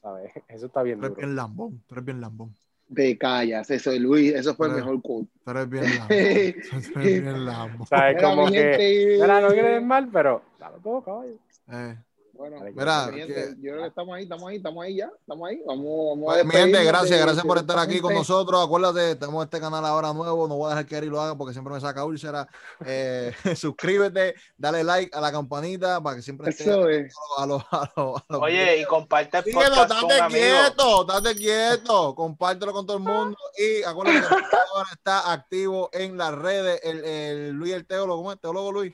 [0.00, 0.30] ¿sabes?
[0.48, 2.54] Eso está bien Tú eres bien lambón, tú eres bien lambón.
[2.94, 4.86] Te callas, eso es Luis, eso fue el Bueno.
[4.86, 5.28] mejor quote.
[5.42, 6.06] Tú eres bien lambón.
[6.08, 6.94] Tú eres
[7.24, 7.86] bien lambón.
[7.88, 8.22] ¿Sabes?
[8.22, 9.18] Como que, gente.
[9.22, 11.32] mira, no quieres mal, pero dalo todo, caballo.
[11.70, 11.96] Eh,
[12.36, 15.62] Bueno, Mira, que- yo creo que estamos ahí, estamos ahí, estamos ahí ya, estamos ahí.
[15.64, 18.60] Vamos, vamos a mi gente, gracias, gracias por estar esta aquí con nosotros.
[18.60, 20.48] Acuérdate, tenemos este canal ahora nuevo.
[20.48, 22.48] No voy a dejar que Eri lo haga porque siempre me saca úlcera.
[22.84, 27.14] Eh, suscríbete, dale like a la campanita para que siempre estés Eso es.
[27.38, 27.62] a los.
[27.70, 30.60] A los, a los Oye, y comparte el Síguenos, podcast con date amigos.
[30.74, 34.26] quieto, date quieto, compártelo con todo el mundo y acuérdate que
[34.74, 38.40] ahora está activo en las redes el, el Luis el teólogo, ¿cómo es?
[38.40, 38.92] Teólogo Luis,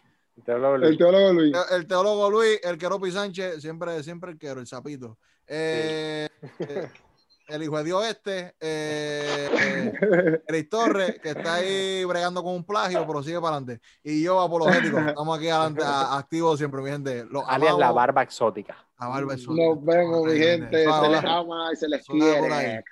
[0.89, 1.53] El teólogo Luis.
[1.73, 5.19] el teólogo Luis, el Queropi Sánchez, siempre, siempre el quero, el sapito.
[5.47, 6.29] Eh,
[6.61, 6.89] eh,
[7.49, 13.05] el hijo de Dios este, eh, Eric Torres, que está ahí bregando con un plagio,
[13.07, 13.81] pero sigue para adelante.
[14.05, 17.25] Y yo, apologético, estamos aquí adelante, a- activos siempre, mi gente.
[17.29, 18.77] Los alias la barba exótica.
[19.01, 19.65] La barba exótica.
[19.67, 20.85] Nos vemos, mi gente.
[20.85, 22.85] Se les ama y se les quiere.